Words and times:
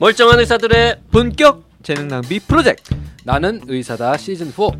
멀쩡한 0.00 0.40
의사들의 0.40 1.02
본격 1.12 1.62
재능 1.82 2.08
낭비 2.08 2.40
프로젝트 2.40 2.94
나는 3.22 3.60
의사다 3.66 4.16
시즌 4.16 4.50
4. 4.50 4.70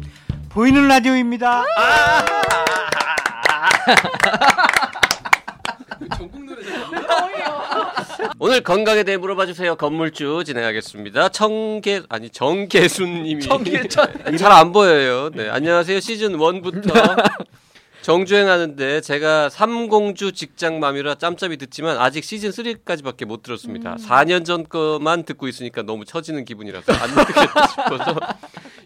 보이는 0.48 0.88
라디오입니다. 0.88 1.62
오늘 8.38 8.62
건강에 8.62 9.03
대해 9.03 9.19
물어봐 9.19 9.44
주세요. 9.44 9.76
건물주 9.76 10.44
진행하겠습니다. 10.46 11.28
청계 11.28 12.00
아니 12.08 12.30
정계순님이 12.30 13.42
잘안 14.38 14.72
보여요. 14.72 15.28
네 15.34 15.50
안녕하세요. 15.50 16.00
시즌 16.00 16.38
1부터 16.38 16.95
정주행하는데 18.02 19.01
제가 19.02 19.48
삼공주 19.51 20.32
직장맘이라 20.32 21.16
짬짬이 21.16 21.56
듣지만 21.59 21.98
아직 21.98 22.24
시즌 22.24 22.50
3까지밖에 22.50 23.24
못 23.26 23.42
들었습니다. 23.42 23.96
4년 23.96 24.45
전 24.45 24.66
거만 24.68 25.24
듣고 25.24 25.48
있으니까 25.48 25.82
너무 25.82 26.04
처지는 26.04 26.45
기분이라서 26.45 26.92
안 26.92 27.10
듣겠다 27.26 27.66
싶어서 27.68 28.16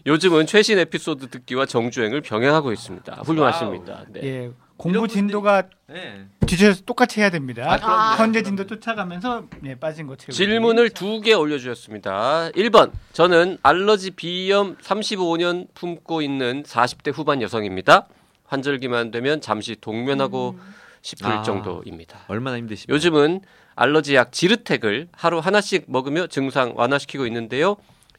요즘은 0.05 0.45
최신 0.47 0.77
에피소드 0.79 1.29
듣기와 1.29 1.65
정주행을 1.65 2.21
병행하고 2.21 2.71
있습니다. 2.73 3.21
훌륭하십니다. 3.25 4.03
네. 4.09 4.21
예, 4.23 4.51
공부 4.77 5.07
진도가 5.07 5.63
네. 5.87 6.25
뒤쳐서 6.45 6.81
똑같이 6.85 7.21
해야 7.21 7.29
됩니다. 7.29 7.79
아. 7.81 8.15
현재 8.17 8.43
진도 8.43 8.67
쫓아가면서 8.67 9.45
예, 9.65 9.75
빠진 9.75 10.05
거 10.07 10.15
채우기. 10.15 10.33
질문을 10.33 10.89
두 10.89 11.21
개 11.21 11.33
올려주셨습니다. 11.33 12.49
1번 12.53 12.91
저는 13.13 13.57
알러지 13.63 14.11
비염 14.11 14.75
35년 14.77 15.67
품고 15.73 16.21
있는 16.21 16.63
40대 16.63 17.11
후반 17.15 17.41
여성입니다. 17.41 18.07
환절기만 18.45 19.11
되면 19.11 19.41
잠시 19.41 19.75
동면하고 19.75 20.57
싶을 21.01 21.27
아. 21.27 21.41
정도입니다. 21.43 22.19
얼마나 22.27 22.57
힘드십니까? 22.57 22.93
요즘은 22.93 23.41
알러지 23.75 24.15
약 24.15 24.31
지르텍을 24.31 25.09
하루 25.11 25.39
하나씩 25.39 25.85
먹으며 25.87 26.27
증상 26.27 26.73
완화시키고 26.75 27.27
있는데요. 27.27 27.75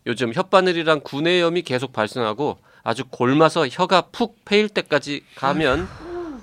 요즘 0.07 0.31
혓바늘이랑 0.31 1.03
구내염이 1.03 1.63
계속 1.63 1.93
발생하고 1.93 2.59
아주 2.85 3.05
골마서 3.11 3.67
혀가 3.67 4.03
푹 4.13 4.45
패일 4.45 4.69
때까지 4.69 5.25
가면 5.35 5.89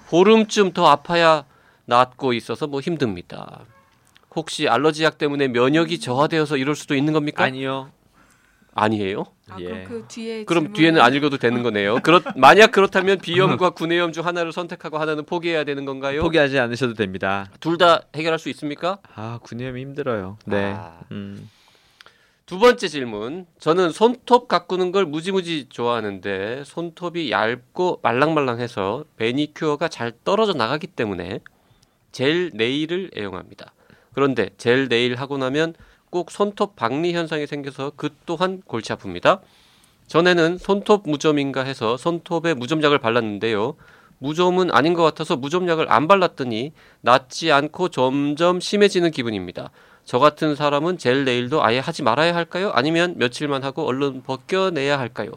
보름쯤 0.09 0.73
더 0.73 0.88
아파야 0.88 1.45
낫고 1.86 2.34
있어서 2.34 2.68
뭐 2.68 2.81
힘듭니다. 2.81 3.62
혹시 4.36 4.68
알러지 4.68 5.03
약 5.03 5.18
때문에 5.18 5.47
면역이 5.47 6.00
저하되어서 6.00 6.58
이럴 6.58 6.75
수도 6.75 6.95
있는 6.95 7.14
겁니까? 7.14 7.44
아니요. 7.44 7.92
아니에요? 8.76 9.26
아, 9.50 9.58
예. 9.60 9.66
그럼 9.66 9.84
그 9.86 10.06
뒤에 10.08 10.46
그럼 10.46 10.68
질문은- 10.70 10.74
뒤에는 10.76 11.02
안 11.02 11.14
읽어도 11.14 11.38
되는 11.38 11.62
거네요. 11.64 12.00
그렇 12.04 12.22
만약 12.36 12.72
그렇다면 12.72 13.20
비염과 13.20 13.72
구내염 13.72 14.12
중 14.14 14.26
하나를 14.26 14.52
선택하고 14.52 14.98
하나는 14.98 15.26
포기해야 15.26 15.64
되는 15.64 15.86
건가요? 15.86 16.22
포기하지 16.22 16.58
않으셔도 16.60 16.94
됩니다. 16.96 17.50
둘 17.60 17.78
다 17.78 18.02
해결할 18.16 18.40
수 18.40 18.50
있습니까? 18.50 18.98
아 19.16 19.40
구내염이 19.44 19.82
힘들어요. 19.82 20.38
네. 20.46 20.74
아. 20.76 21.02
음. 21.12 21.50
두 22.46 22.60
번째 22.60 22.88
질문. 22.88 23.46
저는 23.60 23.92
손톱 23.92 24.48
가꾸는 24.48 24.92
걸 24.92 25.06
무지무지 25.06 25.68
좋아하는데 25.70 26.64
손톱이 26.66 27.32
얇고 27.32 28.00
말랑말랑해서 28.04 29.06
매니큐어가 29.18 29.88
잘 29.88 30.12
떨어져 30.24 30.54
나가기 30.54 30.88
때문에 30.88 31.40
젤 32.12 32.52
네일을 32.54 33.12
애용합니다. 33.18 33.74
그런데 34.14 34.50
젤 34.58 34.88
네일 34.90 35.16
하고 35.16 35.38
나면 35.38 35.74
꼭 36.14 36.30
손톱 36.30 36.75
박리 36.75 37.11
현상이 37.14 37.47
생겨서 37.47 37.92
그 37.95 38.16
또한 38.28 38.61
골치 38.67 38.94
아픕니다. 38.94 39.42
전에는 40.06 40.59
손톱 40.59 41.09
무좀인가 41.09 41.64
해서 41.64 41.97
손톱에 41.97 42.53
무좀약을 42.53 43.00
발랐는데요. 43.00 43.75
무좀은 44.19 44.69
아닌 44.69 44.94
것 44.94 45.02
같아서 45.02 45.36
무좀약을 45.36 45.91
안 45.91 46.08
발랐더니 46.08 46.72
낫지 47.02 47.52
않고 47.52 47.89
점점 47.89 48.59
심해지는 48.59 49.09
기분입니다. 49.09 49.72
저 50.06 50.19
같은 50.19 50.53
사람은 50.53 51.00
젤 51.00 51.25
네일도 51.25 51.64
아예 51.64 51.80
하지 51.80 52.03
말아야 52.03 52.36
할까요? 52.36 52.69
아니면 52.75 53.16
며칠만 53.17 53.64
하고 53.64 53.84
얼른 53.88 54.22
벗겨내야 54.22 55.00
할까요? 55.00 55.31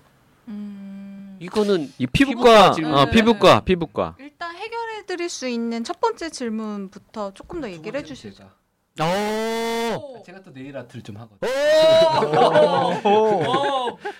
음, 0.48 1.38
이거는 1.41 1.91
이 1.97 2.06
피부과 2.06 2.72
질문. 2.72 2.92
어, 2.92 3.06
피부과 3.06 3.60
피부과. 3.60 4.16
일단 4.19 4.54
해결해 4.54 5.06
드릴 5.06 5.31
수 5.31 5.48
있는 5.48 5.84
첫 5.84 6.03
번째 6.03 6.28
질문부터 6.28 7.32
조금 7.32 7.62
더 7.62 7.70
얘기를 7.70 7.98
해 7.98 8.04
주시죠. 8.04 8.50
오. 9.05 10.23
제가 10.25 10.41
또 10.43 10.53
네일 10.53 10.77
아트를 10.77 11.03
좀 11.03 11.17
하거든요. 11.17 11.39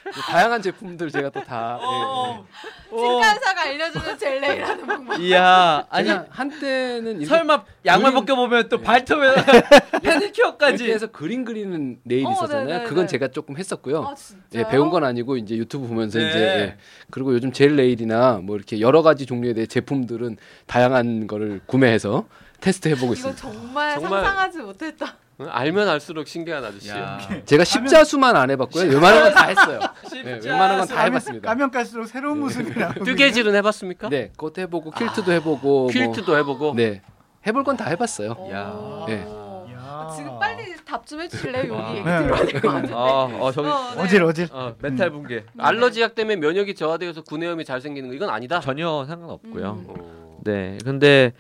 네, 0.05 0.21
다양한 0.31 0.63
제품들 0.63 1.11
제가 1.11 1.31
또 1.31 1.43
다. 1.43 1.81
예, 1.83 2.97
신간사가 2.97 3.63
알려주는 3.63 4.19
젤네일이라는 4.19 4.87
방법. 4.87 5.19
이야. 5.21 5.85
아니 5.91 6.11
한때는 6.29 7.25
설마 7.25 7.65
양말 7.85 8.13
벗겨 8.13 8.37
보면 8.37 8.69
또 8.69 8.81
발톱에 8.81 9.35
페디큐어까지. 10.03 10.85
이렇게 10.85 10.95
해서 10.95 11.07
그림 11.09 11.45
그리는 11.45 11.99
네일 12.05 12.27
어, 12.27 12.33
있었잖아요. 12.33 12.67
네네네. 12.67 12.85
그건 12.85 13.07
제가 13.09 13.29
조금 13.29 13.57
했었고요. 13.57 14.03
아? 14.05 14.15
예, 14.55 14.69
배운 14.69 14.91
건 14.91 15.05
아니고 15.05 15.37
이제 15.39 15.57
유튜브 15.57 15.89
보면서 15.89 16.19
네. 16.19 16.29
이제 16.29 16.39
예. 16.39 16.77
그리고 17.11 17.35
요즘 17.35 17.51
젤 17.53 17.77
네일이나 17.77 18.41
뭐 18.43 18.57
이렇게 18.57 18.81
여러 18.81 19.03
가지 19.03 19.27
종류의 19.27 19.55
네일 19.55 19.67
제품들은 19.67 20.37
다양한 20.67 21.27
거를 21.27 21.61
구매해서 21.67 22.27
테스트 22.61 22.89
해보고 22.89 23.13
있습니다. 23.15 23.41
정말, 23.41 23.95
정말- 23.95 24.25
상상하지 24.25 24.59
못했다. 24.59 25.17
어, 25.39 25.45
알면 25.51 25.87
알수록 25.89 26.27
신기한 26.27 26.65
아저씨예요. 26.65 26.97
야. 26.97 27.19
제가 27.45 27.63
십자수만 27.65 28.35
안 28.37 28.51
해봤고요. 28.51 28.91
웬만한 28.91 29.23
건 29.25 29.35
다 29.35 29.45
했어요. 29.49 29.81
네, 30.25 30.41
웬만한 30.43 30.79
건 30.79 30.89
다 30.89 31.03
해봤습니다. 31.03 31.47
까면 31.49 31.71
깔수록 31.71 32.07
새로운 32.09 32.41
모습이 32.41 32.79
나오고. 32.79 33.05
뜨개질은 33.05 33.55
해봤습니까? 33.57 34.09
네, 34.09 34.31
그것도 34.31 34.63
해보고 34.63 34.93
퀼트도 34.93 35.33
해보고 35.33 35.91
퀼트도 35.93 36.37
해보고. 36.39 36.65
뭐, 36.65 36.75
네, 36.75 37.03
해볼 37.47 37.65
건 37.65 37.77
다 37.77 37.85
해봤어요. 37.91 38.31
야. 38.51 38.69
오. 38.71 39.05
네. 39.07 39.27
아, 39.29 40.13
지금 40.17 40.39
빨리 40.39 40.75
답 40.85 41.07
좀 41.07 41.21
해주실래요? 41.21 41.73
와. 41.73 41.83
여기 41.89 41.99
얘기 41.99 42.05
네. 42.09 42.19
들어야 42.23 42.45
될것 42.47 42.63
같은데. 42.63 42.95
아, 42.95 42.99
어 42.99 43.53
저기 43.53 43.69
어, 43.69 43.95
네. 43.95 44.03
어질 44.03 44.23
어질. 44.25 44.49
어, 44.53 44.75
멘탈 44.81 45.11
붕괴. 45.11 45.45
알러지 45.59 46.01
약 46.01 46.15
때문에 46.15 46.37
면역이 46.37 46.75
저하되어서 46.75 47.23
구내염이 47.23 47.65
잘 47.67 47.81
생기는 47.83 48.09
거 48.09 48.15
이건 48.15 48.31
아니다. 48.31 48.61
전혀 48.61 49.05
상관없고요. 49.07 49.73
음. 49.89 50.26
어. 50.37 50.41
네. 50.45 50.79
근데 50.85 51.33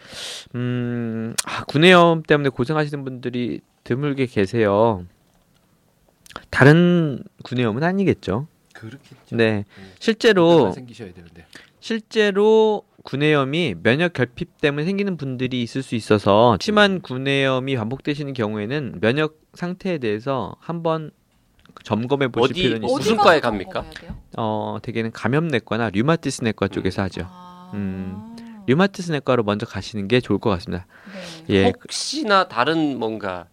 음, 0.54 1.34
아, 1.44 1.64
구내염 1.64 2.22
때문에 2.22 2.48
고생하시는 2.50 3.04
분들이 3.04 3.60
드물게 3.84 4.26
계세요. 4.26 5.04
다른 6.50 7.22
구내염은 7.44 7.82
아니겠죠. 7.82 8.46
그렇겠죠. 8.74 9.36
네. 9.36 9.64
실제로 9.98 10.72
생기셔야 10.72 11.12
되는데. 11.12 11.46
실제로 11.80 12.82
구내염이 13.04 13.76
면역 13.82 14.12
결핍 14.12 14.60
때문에 14.60 14.84
생기는 14.84 15.16
분들이 15.16 15.62
있을 15.62 15.82
수 15.82 15.94
있어서 15.94 16.58
심한 16.60 17.00
구내염이 17.00 17.76
반복되시는 17.76 18.32
경우에는 18.32 18.98
면역 19.00 19.38
상태에 19.54 19.98
대해서 19.98 20.56
한번 20.58 21.10
점검해 21.84 22.28
보실 22.28 22.52
어디- 22.52 22.62
필요는 22.62 22.80
무슨 22.82 22.98
있습니다. 23.00 23.22
과에 23.22 23.40
갑니까? 23.40 23.84
어, 24.36 24.78
대개는 24.82 25.12
감염내과나 25.12 25.90
류마티스 25.90 26.42
내과 26.42 26.68
쪽에서 26.68 27.02
하죠. 27.02 27.22
아. 27.30 27.70
음. 27.74 28.36
류마티스 28.66 29.12
내과로 29.12 29.42
먼저 29.42 29.66
가시는 29.66 30.08
게 30.08 30.20
좋을 30.20 30.38
것 30.38 30.50
같습니다. 30.50 30.86
네. 31.48 31.54
예. 31.54 31.64
혹시나 31.64 32.48
다른 32.48 32.98
뭔가 32.98 33.46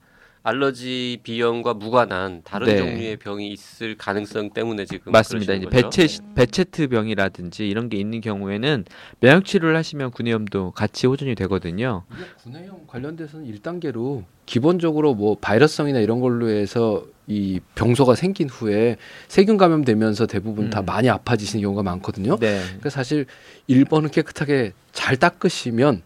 알러지 0.44 1.20
비염과 1.24 1.76
무관한 1.76 2.42
다른 2.44 2.68
네. 2.68 2.78
종류의 2.78 3.16
병이 3.16 3.50
있을 3.50 3.96
가능성 3.98 4.50
때문에 4.52 4.84
지금 4.86 5.14
맞습니다. 5.14 5.54
이제? 5.54 5.68
베체 5.70 6.08
베체트 6.36 6.90
병이라든지 6.90 7.68
이런 7.68 7.88
게 7.88 7.98
있는 7.98 8.20
경우에는 8.20 8.84
면역 9.22 9.46
치료를 9.46 9.78
하시면 9.78 10.12
구내염도 10.12 10.72
같이 10.72 11.08
호전이 11.08 11.36
되거든요. 11.36 12.04
구내염 12.44 12.86
관련돼서는 12.88 13.50
1단계로 13.54 14.26
기본적으로 14.46 15.14
뭐 15.16 15.38
바이러스성이나 15.40 16.00
이런 16.00 16.20
걸로 16.20 16.50
해서 16.50 17.06
이 17.26 17.62
병소가 17.76 18.16
생긴 18.16 18.50
후에 18.50 18.98
세균 19.30 19.56
감염되면서 19.56 20.26
대부분 20.26 20.70
다 20.70 20.82
음. 20.82 20.86
많이 20.86 21.10
아파지시는 21.10 21.62
경우가 21.62 21.84
많거든요. 21.84 22.38
네. 22.38 22.62
그러니까 22.66 22.90
사실 22.90 23.28
1번은 23.70 24.12
깨끗하게 24.12 24.74
잘 24.92 25.16
닦으시면 25.16 26.02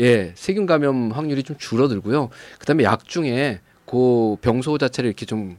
예, 0.00 0.32
세균 0.36 0.66
감염 0.66 1.10
확률이 1.10 1.42
좀 1.42 1.56
줄어들고요. 1.58 2.28
그다음에 2.58 2.84
약 2.84 3.08
중에 3.08 3.60
그 3.88 4.36
병소 4.42 4.78
자체를 4.78 5.08
이렇게 5.08 5.26
좀 5.26 5.56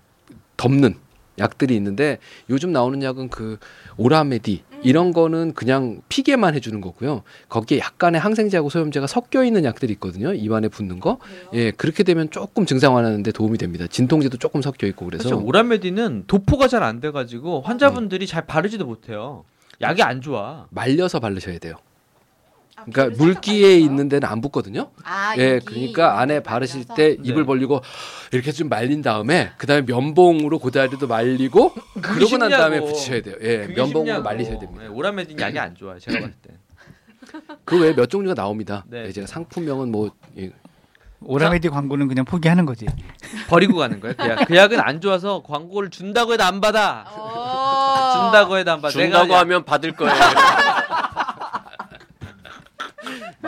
덮는 0.57 0.95
약들이 1.39 1.73
있는데 1.77 2.17
요즘 2.49 2.71
나오는 2.73 3.01
약은 3.01 3.29
그 3.29 3.57
오라메디 3.97 4.63
이런 4.83 5.13
거는 5.13 5.53
그냥 5.53 6.01
피게만 6.09 6.53
해주는 6.55 6.81
거고요. 6.81 7.23
거기에 7.47 7.79
약간의 7.79 8.19
항생제하고 8.19 8.69
소염제가 8.69 9.07
섞여 9.07 9.43
있는 9.43 9.63
약들이 9.63 9.93
있거든요. 9.93 10.33
입안에 10.33 10.67
붙는 10.67 10.99
거. 10.99 11.17
예, 11.53 11.71
그렇게 11.71 12.03
되면 12.03 12.29
조금 12.29 12.65
증상 12.65 12.93
완화하는데 12.93 13.31
도움이 13.31 13.57
됩니다. 13.57 13.87
진통제도 13.87 14.37
조금 14.37 14.61
섞여 14.61 14.85
있고 14.87 15.05
그래서 15.05 15.29
사실 15.29 15.35
오라메디는 15.45 16.25
도포가 16.27 16.67
잘 16.67 16.83
안 16.83 16.99
돼가지고 17.01 17.61
환자분들이 17.61 18.25
잘 18.27 18.45
바르지도 18.45 18.85
못해요. 18.85 19.43
약이 19.81 20.01
안 20.01 20.21
좋아. 20.21 20.67
말려서 20.71 21.19
바르셔야 21.19 21.57
돼요. 21.59 21.75
아, 22.79 22.85
그러니까 22.91 23.23
물기에? 23.23 23.77
있는 23.79 24.09
데는 24.09 24.27
안 24.27 24.41
붙거든요. 24.41 24.91
아, 25.03 25.35
예, 25.37 25.55
여기 25.55 25.65
그러니까 25.65 26.19
안에 26.19 26.41
바르실 26.41 26.85
말려서? 26.87 26.93
때 26.95 27.17
입을 27.23 27.43
네. 27.43 27.45
벌리고 27.45 27.81
이렇게 28.31 28.51
좀 28.51 28.69
말린 28.69 29.01
다음에 29.01 29.51
그다음에 29.57 29.81
면봉으로 29.87 30.59
고다리도 30.59 31.07
말리고 31.07 31.73
그러고 32.01 32.37
난 32.37 32.49
다음에. 32.49 32.79
붙이셔야 32.79 33.21
돼요. 33.21 33.35
예, 33.41 33.57
면봉으로 33.67 33.99
쉽냐고. 34.05 34.23
말리셔야 34.23 34.59
됩니다. 34.59 34.83
네, 34.83 34.87
오라메디는 34.89 35.41
약이 35.41 35.59
안 35.59 35.75
좋아요. 35.75 35.99
제가 35.99 36.19
봤을 36.19 36.33
때. 36.41 36.53
그 37.65 37.79
외에 37.81 37.93
몇 37.93 38.09
종류가 38.09 38.33
나옵니다. 38.35 38.83
네. 38.87 39.05
예, 39.07 39.11
제가 39.11 39.27
상품명은 39.27 39.91
뭐 39.91 40.09
예, 40.37 40.51
오라메디 41.21 41.67
광고는 41.69 42.07
그냥 42.07 42.23
포기하는 42.25 42.65
거지. 42.65 42.85
버리고 43.49 43.77
가는 43.79 43.99
거예요. 43.99 44.15
그 44.17 44.27
약. 44.29 44.47
그 44.47 44.55
약은 44.55 44.79
안 44.79 45.01
좋아서 45.01 45.43
광고를 45.43 45.89
준다고 45.89 46.33
해도 46.33 46.43
안 46.45 46.61
받아. 46.61 47.05
어. 47.11 48.13
준다고 48.31 48.57
해도 48.57 48.71
안 48.71 48.81
받아. 48.81 48.91
준다고 48.93 49.25
내가 49.25 49.39
하면 49.39 49.65
받을 49.65 49.91
거예요. 49.91 50.13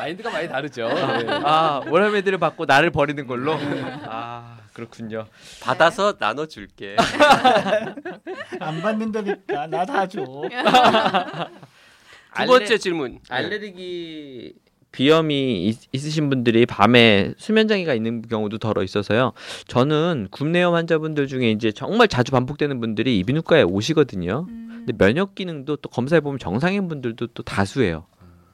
마인드가 0.01 0.31
많이 0.31 0.47
다르죠. 0.49 0.81
약- 0.83 1.21
예. 1.21 1.25
아 1.29 1.81
오라메디를 1.87 2.39
받고 2.39 2.65
나를 2.65 2.89
버리는 2.89 3.25
걸로. 3.27 3.55
아 4.05 4.57
그렇군요. 4.73 5.27
받아서 5.61 6.15
나눠줄게. 6.19 6.95
안 8.59 8.81
받는다니까 8.81 9.67
나 9.67 9.85
다 9.85 10.07
줘. 10.07 10.25
두 10.25 10.49
번째 12.47 12.77
질문. 12.77 13.19
알레르기 13.29 14.53
비염이 14.91 15.67
있, 15.67 15.79
있으신 15.93 16.29
분들이 16.29 16.65
밤에 16.65 17.33
수면 17.37 17.67
장애가 17.67 17.93
있는 17.93 18.21
경우도 18.23 18.57
덜어 18.57 18.83
있어서요. 18.83 19.33
저는 19.67 20.27
굽내염 20.31 20.73
환자분들 20.73 21.27
중에 21.27 21.51
이제 21.51 21.71
정말 21.71 22.07
자주 22.07 22.31
반복되는 22.31 22.79
분들이 22.79 23.19
이비인후과에 23.19 23.63
오시거든요. 23.63 24.45
음. 24.49 24.83
근데 24.85 24.93
면역 24.97 25.35
기능도 25.35 25.75
또 25.77 25.89
검사해 25.89 26.21
보면 26.21 26.39
정상인 26.39 26.87
분들도 26.87 27.27
또 27.27 27.43
다수예요. 27.43 28.05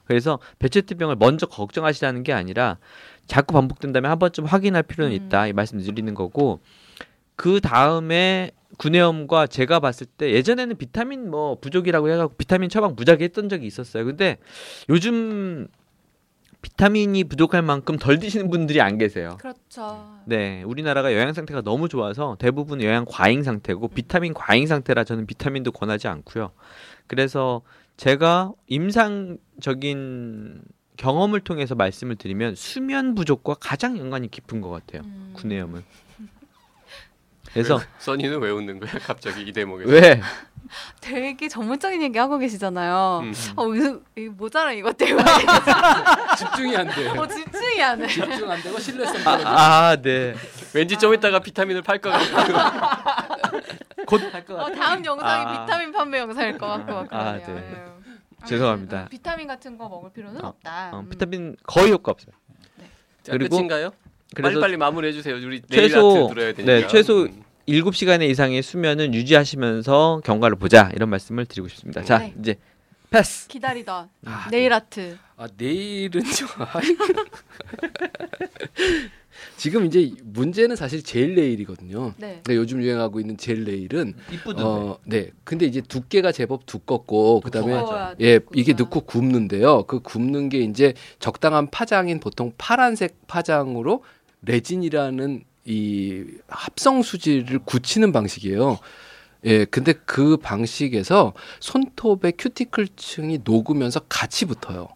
그래서 0.07 0.39
베체트병을 0.59 1.18
먼저 1.18 1.45
걱정하시라는 1.45 2.24
게 2.24 2.33
아니라 2.33 2.77
자꾸 3.25 3.54
반복된다면 3.54 4.09
한 4.09 4.19
번쯤 4.19 4.45
확인할 4.45 4.83
필요는 4.83 5.12
음. 5.12 5.15
있다 5.15 5.48
이 5.48 5.54
말씀 5.54 5.80
드리는 5.80 6.13
거고 6.13 6.62
그 7.36 7.59
다음에 7.62 8.51
구내염과 8.77 9.48
제가 9.48 9.80
봤을 9.80 10.07
때 10.07 10.31
예전에는 10.31 10.77
비타민 10.77 11.30
뭐 11.30 11.59
부족이라고 11.59 12.09
해갖고 12.09 12.36
비타민 12.38 12.69
처방 12.69 12.95
무작위 12.95 13.24
했던 13.24 13.50
적이 13.50 13.68
있었어요. 13.68 14.06
근데 14.06 14.38
요즘 14.89 15.68
비타민이 16.62 17.25
부족할 17.25 17.62
만큼 17.62 17.98
덜 17.98 18.19
드시는 18.19 18.50
분들이 18.50 18.81
안 18.81 18.98
계세요. 18.98 19.38
그렇죠. 19.39 20.19
네, 20.25 20.63
우리나라가 20.63 21.13
영양 21.13 21.31
상태가 21.33 21.62
너무 21.62 21.88
좋아서 21.88 22.36
대부분 22.39 22.81
영양 22.81 23.06
과잉 23.07 23.44
상태고 23.44 23.89
비타민 23.89 24.33
과잉 24.33 24.68
상태라 24.68 25.03
저는 25.03 25.27
비타민도 25.27 25.71
권하지 25.71 26.07
않고요. 26.07 26.51
그래서 27.06 27.62
제가 27.98 28.54
임상적인 28.68 30.62
경험을 30.98 31.42
통해서 31.42 31.76
말씀을 31.76 32.16
드리면 32.16 32.56
수면 32.56 33.16
부족과 33.16 33.56
가장 33.56 33.98
연관이 33.98 34.30
깊은 34.30 34.62
것 34.62 34.70
같아요. 34.70 35.02
음. 35.04 35.32
구내염은. 35.36 35.84
그래서 37.54 37.80
써니는 38.00 38.40
왜 38.40 38.52
웃는 38.52 38.80
거야? 38.80 38.92
갑자기 39.00 39.42
이 39.42 39.52
대목에서. 39.52 39.92
왜 39.92 40.22
되게 41.02 41.48
전문적인 41.48 42.02
얘기 42.02 42.18
하고 42.19 42.38
계시잖아요. 42.38 43.22
음. 43.24 43.34
어, 43.56 43.66
이 44.18 44.22
모자라 44.30 44.72
이것 44.74 44.96
때문에 44.98 45.24
집중이 46.38 46.75
안 46.78 46.88
돼. 46.88 47.08
어, 47.10 47.28
집중이 47.28 47.81
안 47.84 48.00
돼. 48.00 48.08
집중 48.08 48.50
안 48.52 48.62
되고 48.62 48.80
신뢰성 48.80 49.24
떨어져. 49.24 49.44
아, 49.48 49.96
네. 50.02 50.36
왠지 50.74 50.98
좀 50.98 51.14
이따가 51.14 51.40
비타민을 51.40 51.81
팔 51.81 52.00
것 52.00 52.10
같고. 52.12 53.58
곧할것 54.08 54.60
어, 54.60 54.72
다음 54.72 55.04
영상이 55.04 55.46
아. 55.46 55.66
비타민 55.66 55.92
판매 55.92 56.19
영상일 56.19 56.58
것 56.58 56.68
같고 56.68 56.94
막 56.94 57.08
아, 57.13 57.40
그러네요. 57.40 57.48
네. 57.48 57.75
아유. 58.42 58.48
죄송합니다. 58.48 59.02
어, 59.02 59.08
비타민 59.10 59.48
같은 59.48 59.78
거 59.78 59.90
먹을 59.90 60.12
필요는 60.12 60.44
어, 60.46 60.50
없다. 60.50 60.92
어, 60.94 61.00
음. 61.00 61.10
비타민 61.10 61.56
거의 61.66 61.92
효과 61.92 62.12
없어요. 62.12 62.31
자, 63.24 63.31
그리고 63.34 63.58
끝인가요? 63.58 63.92
그래서 64.36 64.52
빨리 64.54 64.62
빨리 64.62 64.78
마무리해 64.78 65.12
주세요. 65.13 65.36
우리 65.36 65.62
내일 65.62 65.90
최소- 65.90 66.25
아트 66.25 66.34
들어야 66.36 66.54
되니까. 66.54 66.72
네, 66.74 66.88
최소 66.88 67.24
음. 67.24 67.44
7시간의 67.68 68.30
이상의 68.30 68.64
수면은 68.64 69.14
유지하시면서 69.14 70.22
경과를 70.24 70.58
보자 70.58 70.90
이런 70.96 71.10
말씀을 71.10 71.46
드리고 71.46 71.68
싶습니다. 71.68 72.04
자, 72.04 72.19
네. 72.19 72.34
이제 72.40 72.56
패스. 73.10 73.48
기다리던 73.48 74.10
아, 74.25 74.48
네일 74.52 74.74
아트. 74.74 75.18
아 75.36 75.48
내일은요. 75.58 76.25
아이고. 76.74 77.06
지금 79.56 79.86
이제 79.86 80.12
문제는 80.24 80.75
사실 80.75 81.04
젤 81.04 81.36
네일이거든요. 81.36 82.14
네. 82.18 82.42
근데 82.44 82.56
요즘 82.56 82.81
유행하고 82.81 83.19
있는 83.19 83.38
젤 83.38 83.66
네일은 83.66 84.16
이쁘던데. 84.31 84.63
어, 84.63 84.98
네. 85.06 85.30
근데 85.44 85.66
이제 85.66 85.81
두께가 85.81 86.31
제법 86.31 86.66
두껍고 86.66 87.42
그다음에 87.42 87.78
두꺼워야 87.78 88.16
예, 88.20 88.40
되겠구나. 88.40 88.60
이게 88.60 88.74
넣고 88.74 89.02
굽는데요. 89.02 89.84
그 89.84 90.00
굽는 90.00 90.50
게 90.50 90.60
이제 90.60 90.94
적당한 91.20 91.70
파장인 91.70 92.20
보통 92.20 92.52
파란색 92.58 93.28
파장으로 93.28 94.04
레진이라는 94.42 95.44
이 95.68 96.24
합성 96.48 97.02
수지를 97.02 97.60
굳히는 97.60 98.12
방식이에요. 98.14 98.80
예, 99.46 99.66
근데 99.66 99.94
그 100.06 100.38
방식에서 100.38 101.34
손톱의 101.60 102.34
큐티클층이 102.38 103.40
녹으면서 103.44 104.00
같이 104.08 104.46
붙어요. 104.46 104.88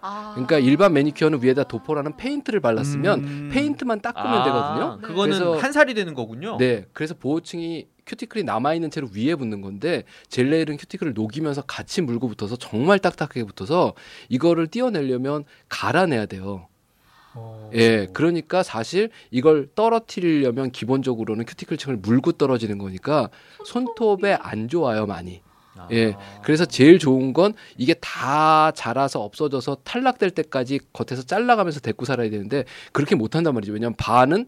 아. 0.00 0.30
그러니까 0.34 0.58
일반 0.58 0.92
매니큐어는 0.94 1.42
위에다 1.42 1.64
도포라는 1.64 2.16
페인트를 2.16 2.60
발랐으면 2.60 3.20
음. 3.24 3.50
페인트만 3.52 4.00
닦으면 4.00 4.44
되거든요. 4.44 4.96
네. 5.00 5.06
그거는 5.06 5.38
그래서- 5.38 5.58
한 5.58 5.72
살이 5.72 5.92
되는 5.94 6.14
거군요. 6.14 6.56
네, 6.56 6.86
그래서 6.92 7.14
보호층이 7.14 7.86
큐티클이 8.06 8.44
남아 8.44 8.74
있는 8.74 8.90
채로 8.90 9.08
위에 9.14 9.34
붙는 9.34 9.60
건데 9.60 10.04
젤네일은 10.28 10.78
큐티클을 10.78 11.12
녹이면서 11.14 11.62
같이 11.62 12.00
물고 12.00 12.28
붙어서 12.28 12.56
정말 12.56 12.98
딱딱하게 13.00 13.44
붙어서 13.44 13.94
이거를 14.30 14.68
떼어내려면 14.68 15.44
갈아내야 15.68 16.26
돼요. 16.26 16.68
어. 17.38 17.70
예, 17.74 18.06
그러니까 18.12 18.62
사실 18.62 19.10
이걸 19.30 19.68
떨어뜨리려면 19.74 20.70
기본적으로는 20.70 21.44
큐티클 21.44 21.76
층을 21.76 21.98
물고 21.98 22.32
떨어지는 22.32 22.78
거니까 22.78 23.30
손톱에 23.64 24.34
안 24.40 24.68
좋아요 24.68 25.06
많이. 25.06 25.42
예, 25.92 26.16
그래서 26.42 26.64
제일 26.64 26.98
좋은 26.98 27.32
건 27.32 27.54
이게 27.76 27.94
다 27.94 28.72
자라서 28.72 29.22
없어져서 29.22 29.78
탈락될 29.84 30.30
때까지 30.32 30.80
겉에서 30.92 31.22
잘라가면서 31.22 31.80
데리고 31.80 32.04
살아야 32.04 32.28
되는데 32.30 32.64
그렇게 32.92 33.14
못 33.14 33.36
한단 33.36 33.54
말이죠. 33.54 33.72
왜냐하면 33.72 33.94
반은 33.96 34.46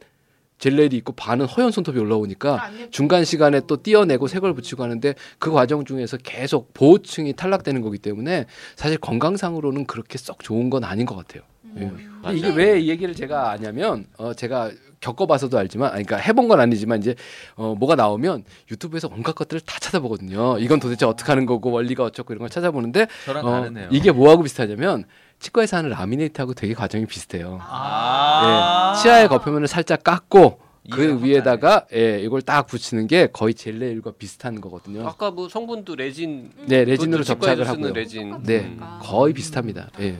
젤레일이 0.59 0.97
있고 0.99 1.13
반은 1.13 1.47
허연 1.47 1.71
손톱이 1.71 1.99
올라오니까 1.99 2.63
안 2.63 2.75
예쁘고. 2.75 2.91
중간 2.91 3.25
시간에 3.25 3.61
또 3.67 3.83
띄어내고 3.83 4.27
새걸 4.27 4.55
붙이고 4.55 4.83
하는데 4.83 5.15
그 5.39 5.51
과정 5.51 5.85
중에서 5.85 6.19
계속 6.19 6.75
보호층이 6.75 7.33
탈락되는 7.35 7.81
거기 7.81 7.99
때문에 7.99 8.47
사실 8.77 8.99
건강상으로는 8.99 9.87
그렇게 9.87 10.19
썩 10.19 10.41
좋은 10.41 10.69
건 10.69 10.85
아닌 10.85 11.07
것 11.07 11.17
같아요. 11.17 11.43
예. 11.77 11.81
음. 11.83 12.21
근데 12.23 12.37
이게 12.37 12.49
왜 12.51 12.81
이 12.81 12.89
얘기를 12.89 13.15
제가 13.15 13.51
아냐면 13.51 14.07
어 14.19 14.35
제가 14.35 14.71
겪어봐서도 15.01 15.57
알지만 15.57 15.93
아니, 15.93 16.05
그러니까 16.05 16.17
해본 16.19 16.49
건 16.49 16.61
아니지만 16.61 16.99
이제 16.99 17.15
어 17.57 17.75
뭐가 17.79 17.95
나오면 17.97 18.45
유튜브에서 18.71 19.09
온갖 19.11 19.35
것들을 19.35 19.61
다 19.63 19.79
찾아보거든요. 19.81 20.59
이건 20.59 20.79
도대체 20.81 21.07
어떻게 21.07 21.31
하는 21.33 21.47
거고 21.47 21.71
원리가 21.71 22.05
어쩌고 22.05 22.33
이런 22.35 22.41
걸 22.41 22.51
찾아보는데 22.51 23.07
어. 23.83 23.89
이게 23.91 24.13
뭐하고 24.13 24.43
비슷하냐면 24.43 25.05
치과에서 25.39 25.79
하는 25.79 25.91
라미네이트하고 25.91 26.53
되게 26.53 26.75
과정이 26.75 27.07
비슷해요. 27.07 27.59
아. 27.63 28.95
예, 28.99 29.03
치아의 29.03 29.29
겉표면을 29.29 29.69
살짝 29.69 30.05
깎고 30.05 30.61
그 30.91 31.23
위에다가 31.25 31.87
예, 31.95 32.21
이걸 32.21 32.43
딱 32.43 32.67
붙이는 32.67 33.07
게 33.07 33.27
거의 33.27 33.55
젤레일과 33.55 34.13
비슷한 34.19 34.61
거거든요. 34.61 35.07
아까 35.07 35.31
뭐 35.31 35.49
성분도 35.49 35.95
레진 35.97 36.51
네, 36.67 36.85
레진으로 36.85 37.23
접착을 37.23 37.67
하고요. 37.69 37.93
레진. 37.93 38.43
네, 38.43 38.61
음. 38.61 38.81
거의 39.01 39.33
비슷합니다. 39.33 39.89
예. 40.01 40.19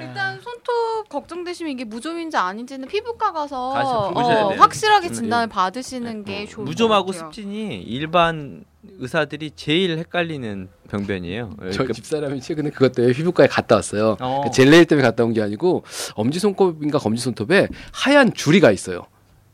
일단 0.00 0.40
손톱 0.40 1.08
걱정되시면 1.08 1.72
이게 1.72 1.84
무좀인지 1.84 2.36
아닌지는 2.36 2.86
피부과 2.88 3.32
가서 3.32 4.10
보셔야 4.12 4.44
어. 4.44 4.48
확실하게 4.54 5.08
음, 5.08 5.12
진단을 5.12 5.46
받으시는 5.48 6.24
게 6.24 6.46
좋을 6.46 6.64
것 6.64 6.70
무좀하고. 6.70 7.12
습진이 7.12 7.82
일반 7.82 8.64
의사들이 8.98 9.52
제일 9.56 9.98
헷갈리는 9.98 10.68
병변이에요. 10.90 11.50
저희 11.60 11.70
그러니까- 11.72 11.92
집사람이 11.94 12.40
최근에 12.40 12.70
그것 12.70 12.92
때문에 12.92 13.12
피부과에 13.14 13.46
갔다 13.48 13.74
왔어요. 13.76 14.16
어. 14.20 14.42
그 14.44 14.50
젤레일 14.50 14.86
때문에 14.86 15.06
갔다 15.06 15.24
온 15.24 15.32
게 15.32 15.42
아니고 15.42 15.84
엄지 16.14 16.38
손톱인가 16.38 16.98
검지 16.98 17.22
손톱에 17.22 17.68
하얀 17.92 18.32
줄이가 18.32 18.70
있어요. 18.70 19.02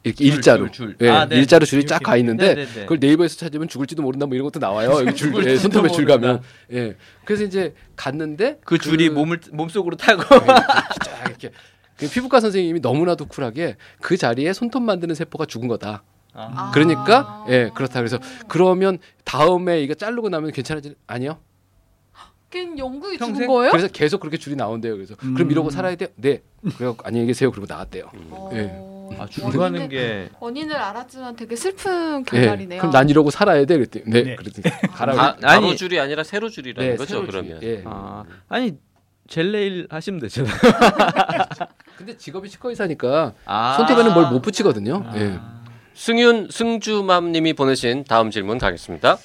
이렇게 0.05 0.25
줄, 0.25 0.35
일자로, 0.35 0.71
줄, 0.71 0.97
줄. 0.99 1.07
예, 1.07 1.11
아, 1.11 1.27
네. 1.27 1.37
일자로 1.37 1.65
줄이 1.65 1.87
쫙 1.87 2.03
가 2.03 2.17
있는데 2.19 2.55
네, 2.55 2.65
네, 2.67 2.73
네. 2.73 2.81
그걸 2.83 2.99
네이버에서 3.01 3.37
찾으면 3.37 3.69
죽을지도 3.69 4.03
모른다 4.03 4.27
뭐 4.27 4.35
이런 4.35 4.45
것도 4.45 4.61
나와요. 4.61 4.91
여기 5.01 5.15
줄, 5.15 5.35
예, 5.47 5.57
손톱에 5.57 5.89
줄. 5.89 6.05
가면, 6.05 6.43
예. 6.73 6.97
그래서 7.25 7.45
이제 7.45 7.75
갔는데 7.97 8.59
그 8.65 8.79
줄이 8.79 9.09
몸을 9.09 9.41
몸속으로 9.51 9.97
타고 9.97 10.23
쫙 10.23 11.27
이렇게 11.27 11.51
그 11.97 12.09
피부과 12.09 12.41
선생님이 12.41 12.81
너무나도 12.81 13.27
쿨하게 13.27 13.77
그 14.03 14.17
자리에 14.17 14.53
손톱 14.53 14.83
만드는 14.83 15.15
세포가 15.15 15.47
죽은 15.47 15.69
거다. 15.69 16.03
아. 16.35 16.71
그러니까 16.75 17.47
예 17.49 17.71
그렇다 17.75 18.01
그래서 18.01 18.19
그러면 18.49 18.99
다음에 19.25 19.81
이거 19.81 19.95
자르고 19.95 20.29
나면 20.29 20.53
괜찮아지 20.53 20.95
아니요. 21.07 21.39
영구히 22.79 23.19
평생? 23.19 23.35
죽은 23.35 23.47
거예요? 23.49 23.71
그래서 23.73 23.89
계속 23.89 24.21
그렇게 24.21 24.37
줄이 24.37 24.55
나온대요. 24.57 24.95
그래서 24.95 25.15
음. 25.23 25.35
그럼 25.35 25.51
이러고 25.51 25.71
살아야 25.71 25.95
돼요? 25.97 26.09
네. 26.17 26.43
그래서 26.77 26.97
안녕히 27.05 27.27
계세요. 27.27 27.51
그리고 27.51 27.67
나왔대요. 27.69 28.11
어. 28.31 28.51
예. 28.55 28.73
아, 29.19 29.27
줄가는 29.27 29.89
게 29.91 30.29
원인을 30.41 30.75
알았지만 30.75 31.37
되게 31.37 31.55
슬픈 31.57 32.25
예. 32.33 32.41
결말이네요. 32.41 32.81
그럼 32.81 32.93
난 32.93 33.09
이러고 33.09 33.31
살아야 33.31 33.65
돼. 33.65 33.77
그랬더니 33.77 34.05
네. 34.09 34.23
네. 34.23 34.37
그랬더니 34.37 34.65
가라고. 34.95 35.21
아, 35.21 35.37
가로 35.37 35.67
아니 35.67 35.77
줄이 35.77 36.01
아니라 36.01 36.25
세로 36.25 36.49
줄이라는 36.49 36.91
네, 36.91 36.97
거죠. 36.97 37.17
세로. 37.17 37.27
그러면. 37.27 37.63
예. 37.63 37.83
아, 37.85 38.25
아니 38.49 38.73
젤레일 39.29 39.87
하시면 39.91 40.21
되잖아요. 40.21 40.53
근데 41.97 42.17
직업이 42.17 42.49
치과 42.51 42.71
의사니까 42.71 43.35
아. 43.45 43.75
손톱에는 43.77 44.13
뭘 44.15 44.25
못 44.33 44.43
붙이거든요. 44.43 45.03
아. 45.07 45.17
예. 45.19 45.39
승윤 45.95 46.49
승주맘님이 46.51 47.53
보내신 47.53 48.05
다음 48.05 48.31
질문 48.31 48.59
가겠습니다. 48.59 49.17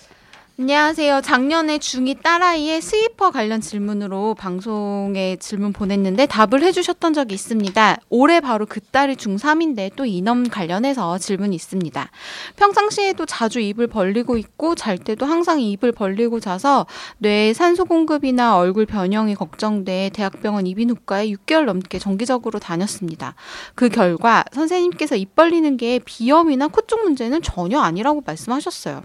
안녕하세요. 0.62 1.22
작년에 1.22 1.78
중2 1.78 2.22
딸아이의 2.22 2.82
스위퍼 2.82 3.32
관련 3.32 3.62
질문으로 3.62 4.36
방송에 4.36 5.38
질문 5.38 5.72
보냈는데 5.72 6.26
답을 6.26 6.62
해주셨던 6.64 7.14
적이 7.14 7.36
있습니다. 7.36 7.98
올해 8.10 8.42
바로 8.42 8.66
그 8.66 8.82
딸이 8.82 9.16
중3인데 9.16 9.92
또 9.96 10.04
이놈 10.04 10.50
관련해서 10.50 11.18
질문이 11.18 11.56
있습니다. 11.56 12.12
평상시에도 12.58 13.26
자주 13.26 13.62
입을 13.62 13.88
벌리고 13.88 14.36
있고 14.36 14.76
잘 14.76 14.98
때도 14.98 15.26
항상 15.26 15.62
입을 15.62 15.94
벌리고 15.94 16.42
자서 16.42 16.86
뇌에 17.20 17.54
산소 17.54 17.86
공급이나 17.86 18.58
얼굴 18.58 18.86
변형이 18.86 19.36
걱정돼 19.36 20.10
대학병원 20.14 20.68
이비인후과에 20.68 21.30
6개월 21.30 21.64
넘게 21.64 22.00
정기적으로 22.00 22.60
다녔습니다. 22.60 23.34
그 23.76 23.88
결과 23.88 24.44
선생님께서 24.52 25.16
입 25.16 25.36
벌리는 25.38 25.78
게 25.78 26.00
비염이나 26.04 26.68
코 26.68 26.82
쪽 26.90 27.04
문제는 27.04 27.44
전혀 27.44 27.80
아니라고 27.80 28.24
말씀하셨어요. 28.26 29.04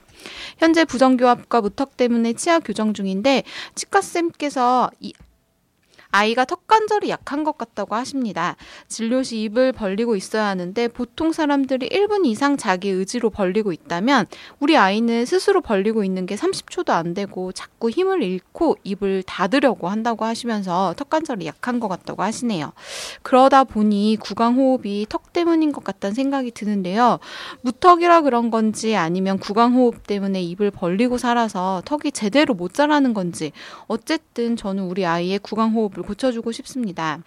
현재 0.59 0.85
부정교합 0.87 1.44
과 1.49 1.61
무턱 1.61 1.97
때문에 1.97 2.33
치아 2.35 2.59
교정 2.59 2.95
중인데 2.95 3.43
치과쌤께서 3.75 4.91
이 5.01 5.13
아이가 6.15 6.45
턱 6.45 6.69
관절이 6.69 7.11
약한 7.11 7.43
것 7.43 7.59
같다고 7.59 7.97
하십니다. 7.97 8.55
진료 8.87 9.25
시 9.25 9.43
입을 9.43 9.73
벌리고 9.73 10.15
있어야 10.15 10.47
하는데 10.47 10.87
보통 10.87 11.33
사람들이 11.33 11.89
1분 11.89 12.25
이상 12.25 12.57
자기 12.57 12.89
의지로 12.89 13.31
벌리고 13.31 13.73
있다면 13.73 14.27
우리 14.61 14.77
아이는 14.77 15.27
스스로 15.27 15.61
벌리고 15.61 16.05
있는 16.05 16.25
게 16.27 16.37
30초도 16.37 16.91
안 16.91 17.15
되고 17.15 17.51
자꾸 17.51 17.91
힘을 17.91 18.23
잃고 18.23 18.77
입을 18.85 19.25
닫으려고 19.25 19.89
한다고 19.89 20.25
하시면서 20.25 20.95
턱 20.97 21.11
관절이 21.11 21.47
약한 21.47 21.81
것 21.81 21.89
같다고 21.89 22.23
하시네요. 22.23 22.73
그러다 23.23 23.65
보니 23.65 24.17
구강 24.21 24.55
호흡이 24.55 25.07
턱 25.09 25.33
때문인 25.33 25.73
것 25.73 25.83
같다는 25.83 26.15
생각이 26.15 26.53
드는데요. 26.53 27.19
무턱이라 27.63 28.21
그런 28.21 28.53
건지 28.53 28.95
아니면 28.95 29.41
구강 29.41 29.75
호흡 29.75 30.07
때문에 30.07 30.41
입을 30.43 30.71
벌리고 30.71 31.19
살아서 31.19 31.83
턱이 31.85 32.13
제대로 32.13 32.55
못 32.55 32.73
자라는 32.73 33.15
건지 33.15 33.51
어쨌든 33.89 34.55
저는 34.55 34.85
우리 34.85 35.05
아이의 35.05 35.41
구강 35.41 35.75
호흡을 35.75 36.04
고쳐주고 36.05 36.53
싶습니다. 36.53 37.21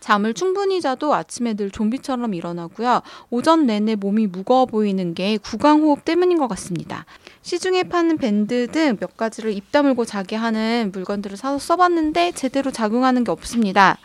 잠을 0.00 0.34
충분히 0.34 0.80
자도 0.80 1.14
아침에 1.14 1.54
늘 1.54 1.70
좀비처럼 1.70 2.34
일어나고요. 2.34 3.02
오전 3.30 3.66
내내 3.66 3.94
몸이 3.96 4.26
무거워 4.26 4.66
보이는 4.66 5.14
게 5.14 5.36
구강호흡 5.38 6.04
때문인 6.04 6.38
것 6.38 6.48
같습니다. 6.48 7.04
시중에 7.42 7.84
파는 7.84 8.16
밴드 8.18 8.66
등 8.68 8.96
몇 8.98 9.16
가지를 9.16 9.52
입 9.52 9.70
다물고 9.72 10.04
자게 10.04 10.36
하는 10.36 10.90
물건들을 10.92 11.36
사서 11.36 11.58
써봤는데 11.58 12.32
제대로 12.32 12.70
작용하는 12.70 13.24
게 13.24 13.30
없습니다. 13.30 13.98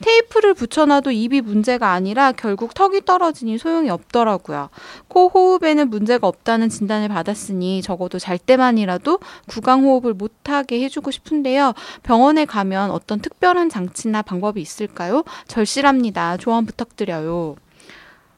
테이프를 0.00 0.54
붙여놔도 0.54 1.10
입이 1.10 1.40
문제가 1.40 1.92
아니라 1.92 2.32
결국 2.32 2.74
턱이 2.74 3.04
떨어지니 3.04 3.58
소용이 3.58 3.88
없더라고요. 3.90 4.68
코 5.08 5.28
호흡에는 5.28 5.88
문제가 5.88 6.26
없다는 6.26 6.68
진단을 6.68 7.08
받았으니 7.08 7.82
적어도 7.82 8.18
잘 8.18 8.38
때만이라도 8.38 9.18
구강 9.48 9.84
호흡을 9.84 10.14
못하게 10.14 10.82
해주고 10.82 11.10
싶은데요. 11.10 11.72
병원에 12.02 12.44
가면 12.44 12.90
어떤 12.90 13.20
특별한 13.20 13.70
장치나 13.70 14.22
방법이 14.22 14.60
있을까요? 14.60 15.24
절실합니다. 15.48 16.36
조언 16.36 16.66
부탁드려요. 16.66 17.56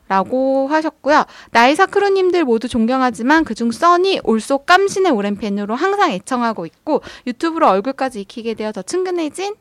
라고 0.09 0.69
하셨고요. 0.69 1.25
나의사 1.51 1.87
crew님들 1.87 2.45
모두 2.45 2.67
존경하지만 2.67 3.45
그중 3.45 3.73
써니 3.73 4.21
also 4.25 4.59
깜신의 4.59 5.13
오랜 5.13 5.37
팬으로 5.37 5.75
항상 5.75 6.13
애청하고 6.13 6.65
있고 6.65 7.03
유튜브로 7.27 7.69
얼굴까지 7.69 8.23
익히게 8.23 8.55
되어 8.55 8.73
더 8.73 8.81
친근해진 8.81 9.55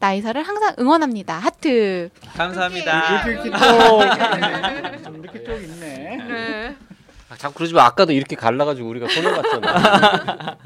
나의사를 0.00 0.42
항상 0.42 0.74
응원합니다. 0.78 1.38
하트. 1.38 2.08
감사합니다. 2.34 3.28
이렇게 3.28 3.50
쪽좀 3.50 5.22
이렇게 5.22 5.44
쪽 5.44 5.62
있네. 5.62 6.16
네. 6.26 6.76
아, 7.28 7.36
자꾸 7.36 7.54
그러지 7.56 7.74
마. 7.74 7.84
아까도 7.84 8.12
이렇게 8.12 8.34
갈라가지고 8.34 8.88
우리가 8.88 9.08
손해봤잖아. 9.08 10.56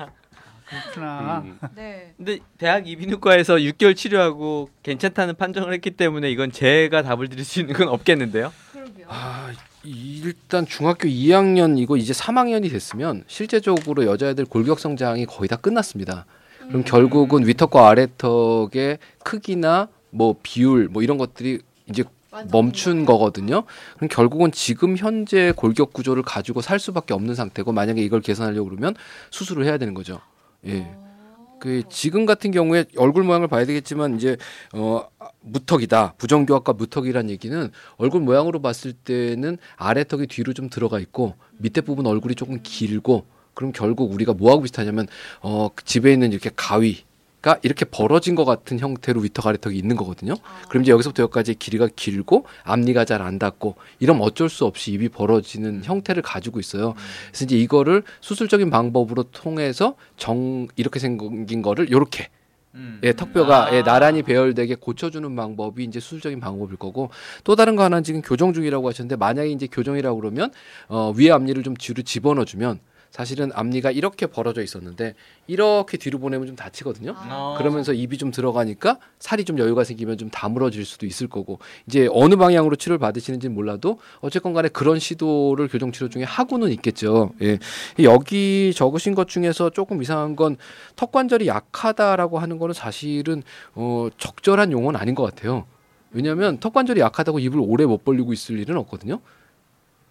그렇구나. 0.67 1.43
음. 1.45 1.59
네. 1.75 2.15
근데 2.17 2.39
대학 2.59 2.87
이비인후과에서 2.87 3.57
6개월 3.57 3.97
치료하고 3.97 4.71
괜찮다는 4.85 5.35
판정을 5.35 5.73
했기 5.75 5.91
때문에 5.91 6.31
이건 6.31 6.53
제가 6.53 7.03
답을 7.03 7.29
드릴 7.29 7.45
수 7.45 7.59
있는 7.61 7.75
건 7.75 7.89
없겠는데요. 7.89 8.53
그러게요. 8.73 9.07
아, 9.09 9.51
일단 9.83 10.65
중학교 10.65 11.09
2학년 11.09 11.77
이거 11.79 11.97
이제 11.97 12.13
3학년이 12.13 12.71
됐으면 12.71 13.25
실제적으로 13.27 14.07
여자애들 14.07 14.45
골격 14.47 14.79
성장이 14.79 15.27
거의 15.27 15.49
다 15.49 15.57
끝났습니다. 15.57 16.25
그럼 16.69 16.85
결국은 16.85 17.47
위턱과 17.47 17.89
아래턱의 17.89 18.99
크기나 19.23 19.89
뭐 20.11 20.37
비율 20.43 20.89
뭐 20.89 21.03
이런 21.03 21.19
것들이 21.19 21.61
이제 21.89 22.05
멈춘 22.51 23.05
거거든요. 23.05 23.65
그럼 23.97 24.09
결국은 24.09 24.51
지금 24.51 24.97
현재 24.97 25.53
골격 25.57 25.93
구조를 25.93 26.23
가지고 26.23 26.61
살 26.61 26.79
수밖에 26.79 27.15
없는 27.15 27.35
상태고 27.35 27.73
만약에 27.73 28.03
이걸 28.03 28.21
개선하려고 28.21 28.71
그러면 28.71 28.95
수술을 29.31 29.65
해야 29.65 29.79
되는 29.79 29.95
거죠. 29.95 30.21
예. 30.67 30.97
그 31.61 31.83
지금 31.89 32.27
같은 32.27 32.51
경우에 32.51 32.85
얼굴 32.97 33.23
모양을 33.23 33.49
봐야 33.49 33.65
되겠지만 33.65 34.17
이제 34.17 34.37
어 34.75 35.07
무턱이다 35.41 36.15
부정교합과 36.19 36.75
무턱이란 36.75 37.31
얘기는 37.31 37.71
얼굴 37.97 38.21
모양으로 38.21 38.61
봤을 38.61 38.93
때는 38.93 39.57
아래 39.77 40.05
턱이 40.05 40.27
뒤로 40.27 40.53
좀 40.53 40.69
들어가 40.69 40.99
있고 40.99 41.35
밑에 41.59 41.81
부분 41.81 42.07
얼굴이 42.07 42.35
조금 42.35 42.59
길고 42.63 43.25
그럼 43.55 43.73
결국 43.73 44.13
우리가 44.13 44.35
뭐하고 44.35 44.63
비슷하냐면 44.63 45.07
어그 45.41 45.85
집에 45.85 46.13
있는 46.13 46.33
이렇게 46.33 46.51
가위 46.55 47.05
가 47.45 47.59
이렇게 47.61 47.85
벌어진 47.85 48.35
것 48.35 48.47
같은 48.47 48.79
형태로 48.79 49.21
위턱 49.21 49.47
아래턱이 49.47 49.77
있는 49.77 49.97
거거든요. 49.97 50.35
그럼 50.71 50.83
이제 50.83 50.93
여기서부터 50.93 51.25
여기까지 51.25 51.55
길이가 51.57 51.89
길고 51.95 52.47
앞니가 52.63 53.05
잘 53.05 53.21
안 53.21 53.39
닿고 53.39 53.77
이러면 54.01 54.23
어쩔 54.23 54.49
수 54.49 54.65
없이 54.65 54.93
입이 54.93 55.11
벌어지는 55.11 55.83
형태를 55.85 56.23
가지고 56.23 56.59
있어요. 56.59 56.95
그래서 57.29 57.45
이제 57.45 57.59
이거를 57.59 58.03
수술적인 58.21 58.71
방법으로 58.71 59.25
통해서 59.25 59.95
정 60.17 60.69
이렇게 60.77 60.99
생긴 60.99 61.61
거를 61.61 61.91
요렇게 61.91 62.29
예, 63.03 63.13
턱뼈가 63.13 63.67
아. 63.67 63.75
예, 63.75 63.83
나란히 63.83 64.23
배열되게 64.23 64.77
고쳐주는 64.77 65.37
방법이 65.37 65.85
이제 65.85 66.01
수술적인 66.01 66.41
방법일 66.41 66.77
거고 66.77 67.11
또 67.45 67.57
다른 67.57 67.77
거 67.77 67.85
하나는 67.85 68.03
지금 68.03 68.21
교정 68.21 68.53
중이라고 68.53 68.89
하셨는데 68.89 69.17
만약에 69.17 69.51
이제 69.51 69.69
교정이라고 69.71 70.19
그러면 70.19 70.51
어, 70.89 71.13
위에 71.17 71.31
앞니를 71.31 71.63
좀 71.63 71.75
뒤로 71.75 72.03
집어넣어주면 72.03 72.81
사실은 73.19 73.53
앞니가 73.55 73.93
이렇게 73.93 74.27
벌어져 74.27 74.61
있었는데 74.61 75.15
이렇게 75.47 75.97
뒤로 75.99 76.19
보내면 76.19 76.49
좀 76.49 76.57
다치거든요. 76.57 77.15
어. 77.17 77.55
그러면서 77.57 77.93
입이 77.93 78.19
좀 78.19 78.33
들어가니까 78.33 78.99
살이 79.21 79.45
좀 79.45 79.57
여유가 79.61 79.85
생기면 79.85 80.19
좀 80.19 80.31
다물어질 80.31 80.85
수도 80.85 81.07
있을 81.07 81.29
거고 81.29 81.61
이제 81.87 82.09
어느 82.11 82.35
방향으로 82.35 82.75
치료를 82.75 82.99
받으시는지는 82.99 83.55
몰라도 83.55 84.01
어쨌건 84.21 84.53
간에 84.53 84.69
그런 84.69 84.99
시도를 84.99 85.69
교정 85.69 85.93
치료 85.93 86.09
중에 86.09 86.25
하고는 86.25 86.73
있겠죠. 86.73 87.31
예. 87.41 87.61
여기 88.03 88.73
적으신 88.75 89.15
것 89.15 89.29
중에서 89.29 89.71
조금 89.71 90.03
이상한 90.03 90.35
건 90.35 90.57
턱 90.97 91.13
관절이 91.13 91.47
약하다라고 91.47 92.41
하는 92.41 92.59
거는 92.59 92.73
사실은 92.75 93.45
어 93.77 94.09
적절한 94.19 94.73
용어는 94.73 94.99
아닌 94.99 95.15
것 95.15 95.23
같아요. 95.23 95.67
왜냐하면 96.11 96.59
턱 96.59 96.73
관절이 96.73 96.99
약하다고 97.01 97.39
입을 97.39 97.61
오래 97.61 97.85
못 97.87 98.05
벌리고 98.05 98.33
있을 98.33 98.59
일은 98.59 98.77
없거든요. 98.79 99.21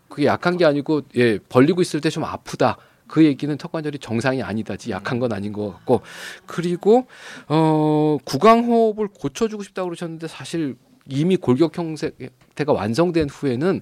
그게 0.07 0.25
약한 0.25 0.55
게 0.55 0.63
아니고 0.63 1.01
예 1.17 1.37
벌리고 1.37 1.81
있을 1.81 1.99
때 1.99 2.09
좀 2.09 2.23
아프다. 2.23 2.77
그 3.13 3.23
얘기는 3.25 3.55
턱 3.59 3.71
관절이 3.71 3.99
정상이 3.99 4.41
아니다지 4.41 4.89
약한 4.89 5.19
건 5.19 5.33
아닌 5.33 5.53
것 5.53 5.71
같고 5.71 6.01
그리고 6.47 7.05
어 7.47 8.17
구강 8.25 8.63
호흡을 8.63 9.07
고쳐주고 9.09 9.61
싶다고 9.61 9.89
그러셨는데 9.89 10.27
사실 10.27 10.75
이미 11.07 11.37
골격 11.37 11.77
형태가 11.77 12.73
완성된 12.73 13.29
후에는 13.29 13.81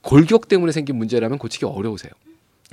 골격 0.00 0.48
때문에 0.48 0.72
생긴 0.72 0.96
문제라면 0.96 1.36
고치기 1.36 1.66
어려우세요. 1.66 2.10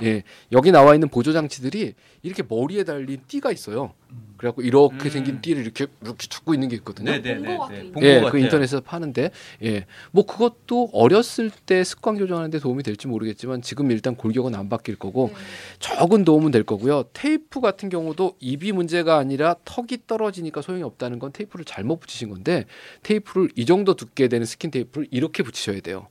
예, 0.02 0.22
여기 0.52 0.70
나와 0.70 0.94
있는 0.94 1.08
보조 1.08 1.32
장치들이 1.32 1.94
이렇게 2.22 2.42
머리에 2.48 2.84
달린 2.84 3.20
띠가 3.26 3.50
있어요. 3.52 3.92
그래갖고 4.36 4.62
이렇게 4.62 5.08
음. 5.08 5.10
생긴 5.10 5.40
띠를 5.40 5.62
이렇게 5.62 5.86
이렇게 6.00 6.28
잡고 6.28 6.54
있는 6.54 6.68
게 6.68 6.76
있거든요. 6.76 7.10
네네네. 7.10 7.42
본것 7.42 7.68
같아요. 7.68 7.92
본 7.92 8.02
예, 8.04 8.20
것 8.20 8.30
그. 8.32 8.38
인터넷에서 8.38 8.80
파는데, 8.80 9.30
예, 9.64 9.86
뭐 10.12 10.24
그것도 10.24 10.90
어렸을 10.92 11.50
때 11.50 11.82
습관 11.82 12.16
교정하는데 12.16 12.58
도움이 12.60 12.84
될지 12.84 13.08
모르겠지만 13.08 13.62
지금 13.62 13.90
일단 13.90 14.14
골격은 14.14 14.54
안 14.54 14.68
바뀔 14.68 14.96
거고 14.96 15.30
네. 15.34 15.38
적은 15.80 16.24
도움은 16.24 16.52
될 16.52 16.62
거고요. 16.62 17.04
테이프 17.12 17.60
같은 17.60 17.88
경우도 17.88 18.36
입이 18.38 18.70
문제가 18.72 19.18
아니라 19.18 19.56
턱이 19.64 20.06
떨어지니까 20.06 20.62
소용이 20.62 20.84
없다는 20.84 21.18
건 21.18 21.32
테이프를 21.32 21.64
잘못 21.64 21.98
붙이신 21.98 22.28
건데 22.28 22.64
테이프를 23.02 23.48
이 23.56 23.66
정도 23.66 23.94
두께 23.94 24.28
되는 24.28 24.46
스킨 24.46 24.70
테이프를 24.70 25.08
이렇게 25.10 25.42
붙이셔야 25.42 25.80
돼요. 25.80 26.06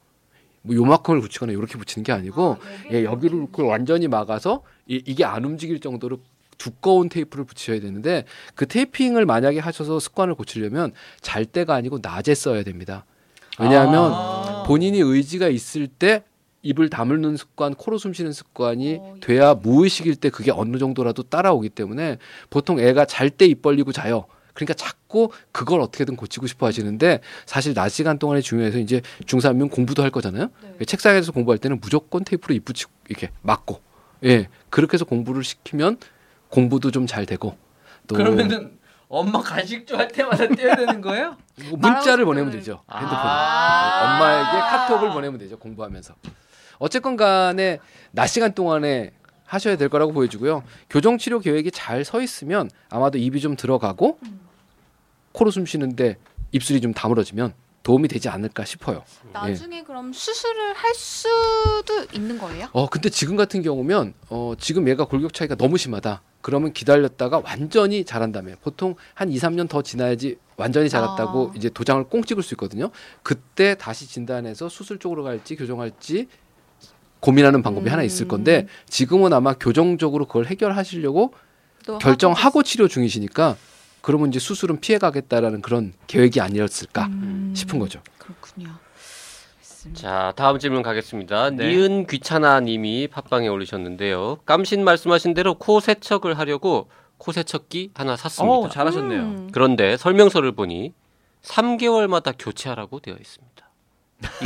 뭐 0.67 0.75
요만큼을 0.75 1.21
붙이거나 1.21 1.53
이렇게 1.53 1.77
붙이는 1.77 2.03
게 2.03 2.11
아니고 2.11 2.57
예, 2.91 3.03
여기를 3.03 3.37
이렇게 3.37 3.61
완전히 3.63 4.07
막아서 4.07 4.61
이, 4.87 5.01
이게 5.05 5.23
안 5.25 5.45
움직일 5.45 5.79
정도로 5.79 6.19
두꺼운 6.57 7.07
테이프를 7.09 7.45
붙이셔야 7.45 7.79
되는데 7.79 8.25
그 8.55 8.67
테이핑을 8.67 9.25
만약에 9.25 9.59
하셔서 9.59 9.99
습관을 9.99 10.35
고치려면 10.35 10.91
잘 11.21 11.45
때가 11.45 11.73
아니고 11.75 11.99
낮에 12.01 12.35
써야 12.35 12.63
됩니다. 12.63 13.05
왜냐하면 13.59 14.11
아. 14.13 14.63
본인이 14.67 14.99
의지가 14.99 15.47
있을 15.49 15.87
때 15.87 16.23
입을 16.63 16.89
다물는 16.89 17.37
습관, 17.37 17.75
코로 17.75 17.97
숨쉬는 17.97 18.33
습관이 18.33 18.97
어, 18.99 19.15
돼야 19.21 19.53
무의식일 19.53 20.15
때 20.15 20.29
그게 20.29 20.51
어느 20.51 20.77
정도라도 20.77 21.23
따라오기 21.23 21.69
때문에 21.69 22.17
보통 22.49 22.79
애가 22.79 23.05
잘 23.05 23.29
때 23.29 23.45
입 23.45 23.61
벌리고 23.61 23.91
자요. 23.91 24.25
그러니까 24.57 24.73
자꾸 24.73 25.29
그걸 25.51 25.81
어떻게든 25.81 26.15
고치고 26.15 26.47
싶어 26.47 26.65
하시는데 26.65 27.21
사실 27.45 27.75
낮 27.75 27.89
시간 27.89 28.17
동안에 28.17 28.41
중요해서 28.41 28.79
이제 28.79 29.01
중3이면 29.25 29.69
공부도 29.69 30.01
할 30.01 30.09
거잖아요. 30.09 30.49
네. 30.79 30.85
책상에서 30.85 31.31
공부할 31.31 31.59
때는 31.59 31.79
무조건 31.79 32.23
테이프로 32.23 32.55
입 32.55 32.65
붙이고 32.65 32.91
이렇게 33.07 33.29
막고 33.43 33.81
예 34.23 34.47
그렇게 34.71 34.95
해서 34.95 35.05
공부를 35.05 35.43
시키면 35.43 35.97
공부도 36.49 36.89
좀 36.89 37.05
잘 37.05 37.27
되고 37.27 37.55
또 38.07 38.15
그러면은 38.15 38.77
엄마 39.09 39.39
간식 39.41 39.85
줄할 39.85 40.07
때마다 40.07 40.47
떼야 40.47 40.75
되는 40.75 41.01
거예요? 41.01 41.37
문자를 41.77 42.25
보내면 42.25 42.51
싶어요. 42.51 42.59
되죠. 42.59 42.83
아. 42.87 42.97
핸드폰. 42.97 43.21
엄마에게 44.09 44.59
카톡을 44.59 45.11
보내면 45.13 45.39
되죠. 45.39 45.57
공부하면서. 45.59 46.15
어쨌건 46.79 47.15
간에 47.15 47.77
낮 48.11 48.27
시간 48.27 48.53
동안에 48.53 49.11
하셔야 49.45 49.77
될 49.77 49.87
거라고 49.87 50.11
보여지고요. 50.13 50.63
교정 50.89 51.17
치료 51.17 51.39
계획이 51.39 51.71
잘 51.71 52.03
서 52.03 52.21
있으면 52.21 52.69
아마도 52.89 53.17
입이 53.17 53.39
좀 53.39 53.55
들어가고 53.55 54.19
코로 55.31 55.51
숨 55.51 55.65
쉬는데 55.65 56.17
입술이 56.51 56.81
좀 56.81 56.93
다물어지면 56.93 57.53
도움이 57.83 58.09
되지 58.09 58.27
않을까 58.27 58.65
싶어요. 58.65 59.03
나중에 59.31 59.83
그럼 59.83 60.11
수술을 60.11 60.73
할 60.73 60.93
수도 60.93 62.05
있는 62.13 62.37
거예요? 62.37 62.67
어 62.73 62.89
근데 62.89 63.09
지금 63.09 63.37
같은 63.37 63.61
경우면 63.61 64.13
어 64.29 64.53
지금 64.59 64.89
얘가 64.89 65.05
골격 65.05 65.33
차이가 65.33 65.55
너무 65.55 65.77
심하다. 65.77 66.21
그러면 66.41 66.73
기다렸다가 66.73 67.41
완전히 67.43 68.03
자란다며 68.03 68.55
보통 68.61 68.95
한 69.13 69.31
2, 69.31 69.37
3년 69.37 69.69
더 69.69 69.81
지나야지 69.81 70.37
완전히 70.57 70.89
자랐다고 70.89 71.51
아. 71.51 71.57
이제 71.57 71.69
도장을 71.69 72.03
꽁 72.05 72.23
찍을 72.23 72.43
수 72.43 72.53
있거든요. 72.55 72.89
그때 73.23 73.75
다시 73.75 74.07
진단해서 74.07 74.69
수술 74.69 74.99
쪽으로 74.99 75.23
갈지 75.23 75.55
교정할지 75.55 76.27
고민하는 77.19 77.61
방법이 77.63 77.89
음. 77.89 77.91
하나 77.93 78.03
있을 78.03 78.27
건데 78.27 78.67
지금은 78.89 79.33
아마 79.33 79.53
교정적으로 79.53 80.25
그걸 80.25 80.45
해결하시려고 80.45 81.33
또 81.85 81.97
결정하고 81.99 82.63
치료 82.63 82.87
중이시니까 82.87 83.55
그러면 84.07 84.29
이제 84.29 84.39
수술은 84.39 84.79
피해 84.79 84.99
가겠다라는 84.99 85.61
그런 85.61 85.91
계획이 86.07 86.39
아니었을까 86.39 87.07
음, 87.07 87.53
싶은 87.53 87.77
거죠. 87.77 87.99
그렇군요. 88.17 88.69
자, 89.93 90.31
다음 90.37 90.59
질문 90.59 90.81
가겠습니다. 90.81 91.49
네. 91.49 91.75
니은 91.75 92.07
귀찮아 92.07 92.61
님이 92.61 93.09
팟빵에 93.09 93.49
올리셨는데요. 93.49 94.37
깜신 94.45 94.85
말씀하신 94.85 95.33
대로 95.33 95.55
코 95.55 95.81
세척을 95.81 96.39
하려고 96.39 96.89
코 97.17 97.33
세척기 97.33 97.91
하나 97.95 98.15
샀습니다. 98.15 98.55
어, 98.55 98.69
잘하셨네요. 98.69 99.21
음. 99.21 99.49
그런데 99.51 99.97
설명서를 99.97 100.53
보니 100.53 100.93
3개월마다 101.41 102.33
교체하라고 102.39 103.01
되어 103.01 103.17
있습니다. 103.19 103.69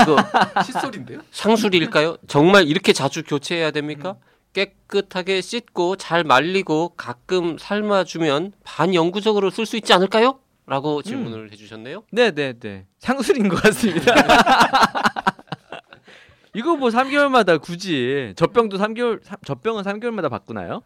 이거 0.01 0.15
칫솔인데요? 0.65 1.19
상술일까요? 1.29 2.17
정말 2.27 2.67
이렇게 2.67 2.93
자주 2.93 3.21
교체해야 3.23 3.69
됩니까? 3.69 4.15
깨끗하게 4.53 5.41
씻고 5.41 5.95
잘 5.95 6.23
말리고 6.23 6.89
가끔 6.95 7.57
삶아주면 7.57 8.53
반영구적으로 8.63 9.49
쓸 9.49 9.65
수 9.65 9.77
있지 9.77 9.93
않을까요? 9.93 10.39
라고 10.65 11.01
질문을 11.01 11.51
해주셨네요. 11.51 12.03
네, 12.11 12.31
네, 12.31 12.53
네. 12.53 12.85
상술인 12.99 13.49
것 13.49 13.61
같습니다. 13.61 14.13
이거 16.53 16.75
뭐 16.75 16.89
3개월마다 16.89 17.61
굳이 17.61 18.33
젖병도 18.35 18.77
3개월 18.77 19.21
젖병은 19.45 19.83
3개월마다 19.83 20.29
바꾸나요? 20.29 20.81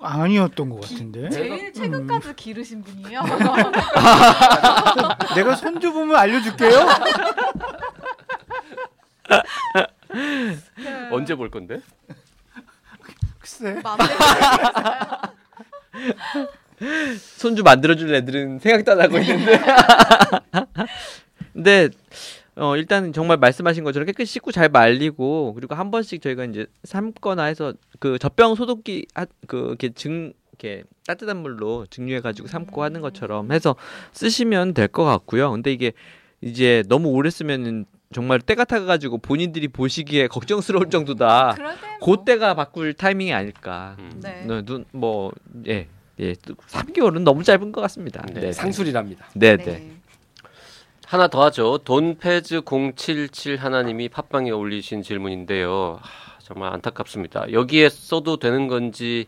아니었던 0.00 0.68
것 0.68 0.82
같은데. 0.82 1.28
제일 1.30 1.72
최근까지 1.72 2.34
기르신 2.34 2.82
분이에요. 2.82 3.22
내가 5.34 5.56
손주 5.56 5.92
보면 5.92 6.16
알려줄게요. 6.16 6.86
언제 11.10 11.34
볼 11.34 11.50
건데? 11.50 11.80
글쎄. 13.42 13.82
손주 17.36 17.62
만들어줄 17.62 18.14
애들은 18.14 18.58
생각도 18.60 18.92
안 18.92 19.00
하고 19.02 19.18
있는데. 19.18 19.60
근데 21.52 21.88
어 22.56 22.76
일단 22.76 23.12
정말 23.12 23.36
말씀하신 23.38 23.84
것처럼 23.84 24.06
깨끗이 24.06 24.32
씻고 24.34 24.52
잘 24.52 24.68
말리고 24.68 25.54
그리고 25.54 25.74
한 25.74 25.90
번씩 25.90 26.22
저희가 26.22 26.44
이제 26.44 26.66
삶거나 26.84 27.44
해서 27.44 27.74
그 27.98 28.18
젖병 28.18 28.54
소독기 28.54 29.06
하, 29.14 29.26
그 29.46 29.68
이렇게 29.68 29.90
증 29.90 30.32
이렇게 30.52 30.84
따뜻한 31.06 31.38
물로 31.38 31.86
증류해 31.90 32.20
가지고 32.20 32.48
삶고 32.48 32.82
하는 32.82 33.00
것처럼 33.00 33.52
해서 33.52 33.74
쓰시면 34.12 34.74
될 34.74 34.88
것 34.88 35.04
같고요. 35.04 35.50
근데 35.50 35.72
이게 35.72 35.92
이제 36.40 36.82
너무 36.88 37.08
오래 37.10 37.30
쓰면은 37.30 37.86
정말 38.12 38.40
때가 38.40 38.64
타가지고 38.64 39.18
본인들이 39.18 39.68
보시기에 39.68 40.28
걱정스러울 40.28 40.90
정도다. 40.90 41.54
그럴 41.56 41.74
때 41.74 41.86
뭐. 42.00 42.16
그 42.16 42.24
때가 42.24 42.54
바꿀 42.54 42.94
타이밍이 42.94 43.32
아닐까. 43.32 43.96
음. 43.98 44.20
네. 44.22 44.44
눈 44.46 44.84
뭐 44.92 45.32
예. 45.66 45.88
예, 46.20 46.34
3개월은 46.34 47.22
너무 47.22 47.42
짧은 47.42 47.72
것 47.72 47.80
같습니다. 47.80 48.22
네, 48.32 48.40
네, 48.40 48.52
상술이랍니다. 48.52 49.26
네, 49.34 49.56
네. 49.56 49.92
하나 51.06 51.26
더 51.28 51.42
하죠. 51.44 51.78
돈페즈 51.78 52.62
077 52.64 53.56
하나님이 53.56 54.08
팟빵에 54.08 54.50
올리신 54.50 55.02
질문인데요. 55.02 55.98
하, 56.00 56.38
정말 56.40 56.72
안타깝습니다. 56.74 57.50
여기에 57.52 57.88
써도 57.88 58.36
되는 58.38 58.68
건지 58.68 59.26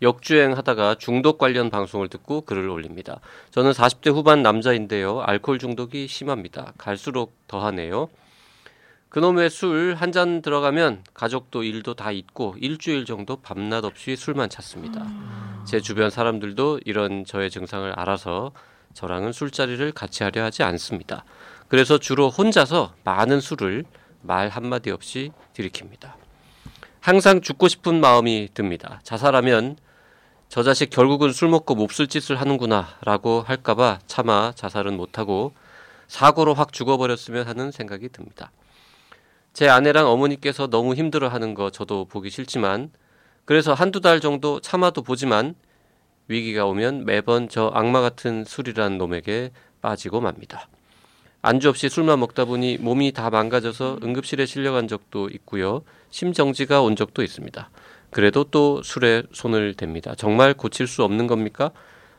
역주행하다가 0.00 0.96
중독 0.96 1.38
관련 1.38 1.70
방송을 1.70 2.08
듣고 2.08 2.42
글을 2.42 2.68
올립니다. 2.68 3.20
저는 3.50 3.72
40대 3.72 4.12
후반 4.12 4.42
남자인데요. 4.42 5.20
알코올 5.20 5.58
중독이 5.58 6.06
심합니다. 6.06 6.72
갈수록 6.78 7.34
더하네요. 7.48 8.08
그놈의 9.08 9.48
술 9.48 9.94
한 9.94 10.12
잔 10.12 10.42
들어가면 10.42 11.02
가족도 11.14 11.62
일도 11.62 11.94
다 11.94 12.12
잊고 12.12 12.54
일주일 12.60 13.06
정도 13.06 13.36
밤낮 13.36 13.84
없이 13.84 14.16
술만 14.16 14.50
찾습니다. 14.50 15.06
제 15.66 15.80
주변 15.80 16.10
사람들도 16.10 16.80
이런 16.84 17.24
저의 17.24 17.50
증상을 17.50 17.90
알아서 17.98 18.52
저랑은 18.94 19.32
술자리를 19.32 19.92
같이 19.92 20.22
하려 20.24 20.44
하지 20.44 20.62
않습니다. 20.62 21.24
그래서 21.68 21.98
주로 21.98 22.28
혼자서 22.30 22.94
많은 23.04 23.40
술을 23.40 23.84
말 24.22 24.48
한마디 24.48 24.90
없이 24.90 25.32
들이킵니다. 25.54 26.12
항상 27.00 27.40
죽고 27.40 27.68
싶은 27.68 28.00
마음이 28.00 28.48
듭니다. 28.54 29.00
자살하면 29.04 29.76
저 30.48 30.62
자식 30.62 30.88
결국은 30.88 31.30
술 31.32 31.48
먹고 31.48 31.74
몹쓸 31.74 32.06
짓을 32.06 32.40
하는구나 32.40 32.96
라고 33.02 33.42
할까봐 33.42 34.00
차마 34.06 34.52
자살은 34.54 34.96
못하고 34.96 35.52
사고로 36.06 36.54
확 36.54 36.72
죽어버렸으면 36.72 37.46
하는 37.46 37.70
생각이 37.70 38.08
듭니다. 38.08 38.50
제 39.52 39.68
아내랑 39.68 40.08
어머니께서 40.08 40.66
너무 40.66 40.94
힘들어 40.94 41.28
하는 41.28 41.52
거 41.52 41.70
저도 41.70 42.06
보기 42.06 42.30
싫지만 42.30 42.90
그래서 43.44 43.74
한두 43.74 44.00
달 44.00 44.20
정도 44.20 44.58
참아도 44.60 45.02
보지만 45.02 45.54
위기가 46.28 46.64
오면 46.64 47.04
매번 47.04 47.50
저 47.50 47.70
악마 47.74 48.00
같은 48.00 48.44
술이란 48.46 48.96
놈에게 48.96 49.50
빠지고 49.82 50.22
맙니다. 50.22 50.68
안주 51.42 51.68
없이 51.68 51.90
술만 51.90 52.20
먹다 52.20 52.46
보니 52.46 52.78
몸이 52.78 53.12
다 53.12 53.28
망가져서 53.28 54.00
응급실에 54.02 54.46
실려간 54.46 54.88
적도 54.88 55.28
있고요. 55.28 55.82
심정지가 56.10 56.80
온 56.80 56.96
적도 56.96 57.22
있습니다. 57.22 57.70
그래도 58.10 58.44
또 58.44 58.82
술에 58.82 59.22
손을 59.32 59.74
댑니다. 59.74 60.16
정말 60.16 60.54
고칠 60.54 60.86
수 60.86 61.02
없는 61.04 61.26
겁니까? 61.26 61.70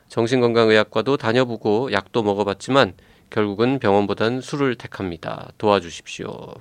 정신건강의학과도 0.10 1.18
다녀보고 1.18 1.92
약도 1.92 2.24
먹어봤지만 2.24 2.94
결국은 3.30 3.80
병원보단 3.80 4.42
술을 4.42 4.76
택합니다. 4.76 5.50
도와주십시오. 5.58 6.56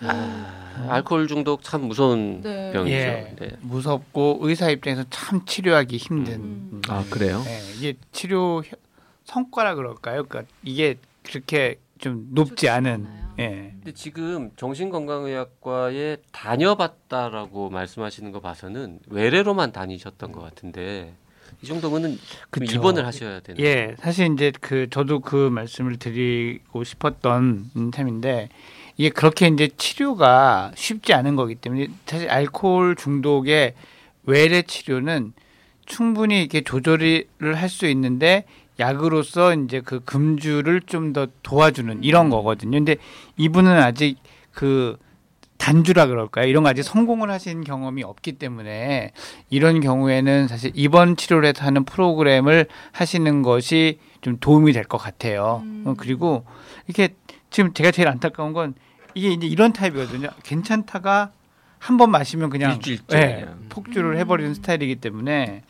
아, 0.00 0.86
알코올 0.90 1.26
중독 1.26 1.62
참 1.62 1.82
무서운 1.82 2.42
네. 2.42 2.70
병이죠. 2.72 2.94
예. 2.94 3.34
네. 3.38 3.48
무섭고 3.62 4.40
의사 4.42 4.68
입장에서 4.70 5.04
참 5.08 5.44
치료하기 5.46 5.96
힘든. 5.96 6.34
음. 6.34 6.68
음. 6.74 6.82
아, 6.88 7.04
그래요? 7.08 7.42
예, 7.46 7.60
이게 7.76 7.94
치료 8.12 8.58
혀- 8.62 8.76
성과라 9.24 9.74
그럴까요? 9.74 10.24
그러니까 10.24 10.52
이게 10.62 10.96
그렇게 11.22 11.78
좀 11.98 12.26
높지 12.30 12.68
않은. 12.68 13.06
예. 13.38 13.72
근데 13.74 13.92
지금 13.92 14.50
정신건강의학과에 14.56 16.18
다녀봤다라고 16.32 17.70
말씀하시는 17.70 18.32
거 18.32 18.40
봐서는 18.40 19.00
외래로만 19.08 19.72
다니셨던 19.72 20.32
것 20.32 20.40
같은데 20.40 21.14
이 21.62 21.66
정도면은 21.66 22.18
그럼 22.50 22.66
그쵸. 22.66 22.76
입원을 22.78 23.06
하셔야 23.06 23.40
되는. 23.40 23.62
예, 23.62 23.94
사실 23.98 24.32
이제 24.32 24.52
그 24.60 24.88
저도 24.90 25.20
그 25.20 25.48
말씀을 25.50 25.98
드리고 25.98 26.82
싶었던 26.84 27.70
음, 27.76 27.90
셈인데 27.94 28.48
이게 28.96 29.10
그렇게 29.10 29.46
이제 29.48 29.68
치료가 29.76 30.72
쉽지 30.74 31.12
않은 31.14 31.36
거기 31.36 31.54
때문에 31.54 31.88
사실 32.06 32.30
알코올 32.30 32.96
중독의 32.96 33.74
외래 34.24 34.62
치료는 34.62 35.32
충분히 35.84 36.40
이렇게 36.40 36.62
조절을 36.62 37.26
할 37.54 37.68
수 37.68 37.86
있는데 37.86 38.44
약으로서 38.78 39.54
이제 39.54 39.80
그 39.80 40.00
금주를 40.04 40.82
좀 40.82 41.12
더 41.12 41.26
도와주는 41.42 42.02
이런 42.04 42.30
거거든요. 42.30 42.72
근데 42.78 42.96
이분은 43.36 43.72
아직 43.72 44.18
그 44.52 44.96
단주라 45.58 46.06
그럴까요? 46.06 46.46
이런 46.46 46.64
거 46.64 46.68
아직 46.68 46.82
성공을 46.82 47.30
하신 47.30 47.64
경험이 47.64 48.02
없기 48.02 48.32
때문에 48.32 49.12
이런 49.48 49.80
경우에는 49.80 50.48
사실 50.48 50.70
입원 50.74 51.16
치료를 51.16 51.48
해서 51.48 51.64
하는 51.64 51.84
프로그램을 51.84 52.66
하시는 52.92 53.42
것이 53.42 53.98
좀 54.20 54.36
도움이 54.38 54.72
될 54.72 54.84
것 54.84 54.98
같아요. 54.98 55.62
음. 55.64 55.84
어, 55.86 55.94
그리고 55.96 56.44
이렇게 56.86 57.14
지금 57.50 57.72
제가 57.72 57.90
제일 57.90 58.08
안타까운 58.08 58.52
건 58.52 58.74
이게 59.14 59.30
이제 59.30 59.46
이런 59.46 59.72
타입이거든요. 59.72 60.28
괜찮다가 60.42 61.30
한 61.78 61.96
번 61.98 62.10
마시면 62.10 62.50
그냥 62.50 62.72
일주일째 62.72 63.16
예, 63.16 63.40
그냥. 63.40 63.58
폭주를 63.68 64.12
음. 64.12 64.16
해버리는 64.18 64.54
스타일이기 64.54 64.96
때문에 64.96 65.62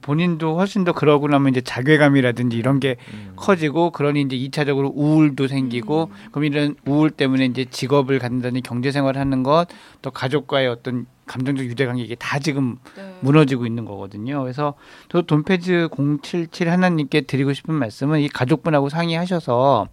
본인도 0.00 0.56
훨씬 0.58 0.84
더 0.84 0.92
그러고 0.92 1.28
나면 1.28 1.50
이제 1.50 1.60
자괴감이라든지 1.60 2.56
이런 2.56 2.78
게 2.80 2.96
음. 3.14 3.32
커지고 3.36 3.90
그러니 3.90 4.22
이제 4.22 4.36
이차적으로 4.36 4.92
우울도 4.94 5.48
생기고 5.48 6.10
음. 6.12 6.28
그럼 6.30 6.44
이런 6.44 6.76
우울 6.84 7.10
때문에 7.10 7.46
이제 7.46 7.64
직업을 7.64 8.18
갖는다는 8.18 8.60
경제 8.62 8.90
생활을 8.90 9.20
하는 9.20 9.42
것 9.42 9.66
또 10.02 10.10
가족과의 10.10 10.66
어떤 10.68 11.06
감정적 11.26 11.64
유대관계 11.64 12.02
이게 12.02 12.14
다 12.16 12.38
지금 12.40 12.76
네. 12.96 13.16
무너지고 13.20 13.64
있는 13.66 13.84
거거든요. 13.84 14.42
그래서 14.42 14.74
저 15.08 15.22
돈페즈 15.22 15.88
077 16.22 16.68
하나님께 16.68 17.22
드리고 17.22 17.52
싶은 17.52 17.74
말씀은 17.74 18.20
이 18.20 18.28
가족분하고 18.28 18.88
상의하셔서 18.88 19.86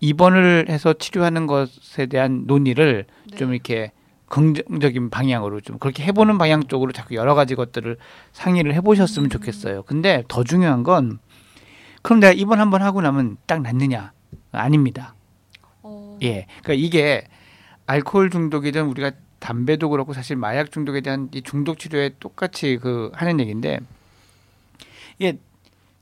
입원을 0.00 0.66
해서 0.68 0.92
치료하는 0.92 1.46
것에 1.46 2.06
대한 2.06 2.44
논의를 2.46 3.06
네. 3.30 3.36
좀 3.36 3.52
이렇게 3.52 3.92
긍정적인 4.34 5.10
방향으로 5.10 5.60
좀 5.60 5.78
그렇게 5.78 6.02
해보는 6.02 6.38
방향 6.38 6.64
쪽으로 6.64 6.90
자꾸 6.90 7.14
여러 7.14 7.36
가지 7.36 7.54
것들을 7.54 7.96
상의를 8.32 8.74
해보셨으면 8.74 9.30
좋겠어요. 9.30 9.84
근데 9.84 10.24
더 10.26 10.42
중요한 10.42 10.82
건 10.82 11.20
그럼 12.02 12.18
내가 12.18 12.32
입원 12.32 12.58
한번 12.58 12.82
하고 12.82 13.00
나면 13.00 13.36
딱 13.46 13.62
낫느냐? 13.62 14.12
아닙니다. 14.50 15.14
어, 15.82 16.18
예. 16.22 16.46
그러니까 16.64 16.72
이게 16.72 17.28
알코올 17.86 18.30
중독이든 18.30 18.86
우리가 18.86 19.12
담배도 19.38 19.88
그렇고 19.88 20.12
사실 20.12 20.34
마약 20.34 20.72
중독에 20.72 21.00
대한 21.00 21.28
이 21.32 21.40
중독 21.40 21.78
치료에 21.78 22.10
똑같이 22.18 22.78
그 22.78 23.12
하는 23.14 23.38
얘기인데 23.38 23.78
이게 25.20 25.38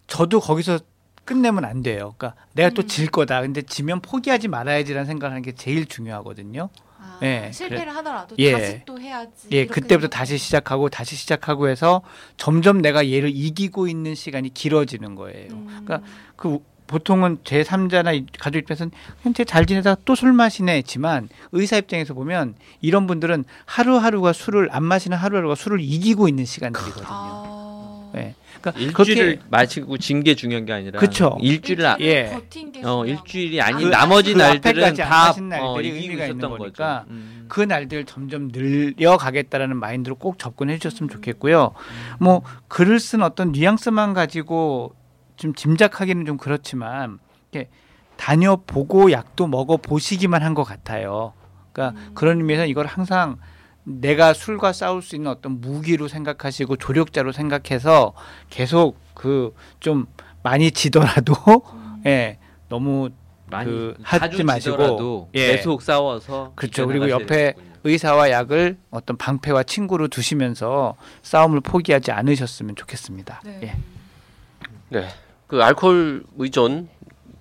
저도 0.07 0.41
거기서 0.41 0.79
끝내면 1.27 1.67
안 1.67 1.83
돼요. 1.83 2.15
그러니까 2.17 2.41
내가 2.55 2.71
또 2.71 2.81
음. 2.81 2.87
질 2.89 3.11
거다. 3.11 3.43
근데 3.43 3.61
지면 3.61 4.01
포기하지 4.01 4.49
말아야지라는 4.49 5.05
생각을 5.05 5.33
하는 5.33 5.43
게 5.43 5.53
제일 5.53 5.85
중요하거든요. 5.85 6.71
아, 7.03 7.19
예, 7.23 7.51
실패를 7.53 7.95
하더라도 7.97 8.35
예. 8.39 8.53
다시 8.53 8.83
또 8.87 9.01
해야지. 9.01 9.49
예, 9.51 9.67
그때부터 9.67 10.09
다시 10.09 10.39
시작하고 10.39 10.89
다시 10.89 11.17
시작하고 11.17 11.69
해서 11.69 12.03
점점 12.37 12.81
내가 12.81 13.09
얘를 13.11 13.31
이기고 13.35 13.89
있는 13.89 14.15
시간이 14.15 14.55
길어지는 14.55 15.15
거예요. 15.15 15.53
음. 15.53 15.67
그러니까 15.85 16.01
그 16.37 16.59
보통은 16.87 17.39
제 17.45 17.63
3자나 17.63 18.27
가족 18.39 18.59
입장에서는 18.59 18.91
현재 19.23 19.45
잘 19.45 19.65
지내다가 19.65 20.01
또 20.05 20.15
술 20.15 20.33
마시네 20.35 20.77
했지만 20.77 21.29
의사 21.53 21.79
입장에서 21.79 22.13
보면 22.13 22.55
이런 22.83 23.07
분들은 23.07 23.45
하루하루가 23.65 24.33
술을 24.35 24.69
안 24.73 24.85
마시는 24.85 25.17
하루하루가 25.17 25.55
술을 25.55 25.81
이기고 25.81 26.29
있는 26.29 26.45
시간들이거든요. 26.45 27.07
아. 27.09 27.52
예. 28.71 28.91
그러니까 28.91 29.03
일주일을 29.03 29.27
그렇게 29.37 29.49
마치고 29.51 29.99
진 29.99 30.23
게 30.23 30.35
중요한 30.35 30.65
게 30.65 30.73
아니라 30.73 31.01
그쵸. 31.01 31.37
일주일을 31.41 31.87
아, 31.87 31.97
예. 32.01 32.31
버틴 32.31 32.71
게 32.73 32.83
어 32.85 33.05
일주일이. 33.05 33.61
아닌 33.61 33.87
그- 33.87 33.91
나머지 33.91 34.33
그 34.35 34.39
날들은 34.39 34.95
다 34.95 35.31
어, 35.31 35.81
이기고 35.81 35.95
의미가 35.97 36.25
있는 36.27 36.37
있었던 36.39 36.59
거니까. 36.59 37.05
음. 37.11 37.47
그 37.49 37.61
날들 37.61 38.05
점점 38.07 38.49
늘려가겠다라는 38.53 39.77
마인드로 39.77 40.15
꼭 40.17 40.39
접근해 40.39 40.79
주셨으면 40.79 41.11
좋겠고요. 41.11 41.73
뭐 42.21 42.43
글을 42.69 42.99
쓴 43.01 43.23
어떤 43.23 43.53
뉘앙스만 43.53 44.15
가지고 44.15 44.95
좀 45.37 45.55
짐작하기는 45.55 46.25
좀 46.25 46.37
그렇지만 46.39 47.19
이렇게 47.51 47.69
다녀보고 48.17 49.11
약도 49.13 49.47
먹어 49.47 49.77
보시기만 49.77 50.43
한 50.43 50.55
것 50.55 50.65
같아요. 50.65 51.33
그러니까 51.73 51.99
음. 52.01 52.11
그런 52.15 52.39
의미에서 52.39 52.67
이걸 52.67 52.87
항상 52.87 53.37
내가 53.85 54.33
술과 54.33 54.73
싸울 54.73 55.03
수 55.03 55.17
있는 55.17 55.31
어떤 55.31 55.61
무기로 55.61 56.09
생각하시고 56.09 56.77
조력자로 56.77 57.33
생각해서 57.33 58.13
계속 58.51 58.97
그 59.15 59.55
좀 59.81 60.07
많이 60.43 60.71
지더라도 60.71 61.35
음. 61.75 62.03
예 62.07 62.39
너무 62.69 63.11
많이 63.47 63.71
그 63.71 63.95
하지 64.03 64.43
마시고, 64.45 64.77
지더라도 64.77 65.29
예. 65.35 65.49
계속 65.57 65.83
싸워서 65.83 66.53
그렇죠. 66.55 66.87
그리고 66.87 67.11
옆에 67.11 67.27
되겠군요. 67.27 67.73
의사와 67.85 68.31
약을 68.31 68.79
어떤 68.91 69.17
방패와 69.19 69.65
친구로 69.65 70.09
두시면서 70.09 70.97
싸움을 71.23 71.61
포기하지 71.61 72.13
않으셨으면 72.13 72.77
좋겠습니다. 72.77 73.43
네. 73.45 73.61
예. 73.65 73.77
네. 74.89 75.09
그 75.47 75.63
알코올 75.63 76.25
의존 76.39 76.89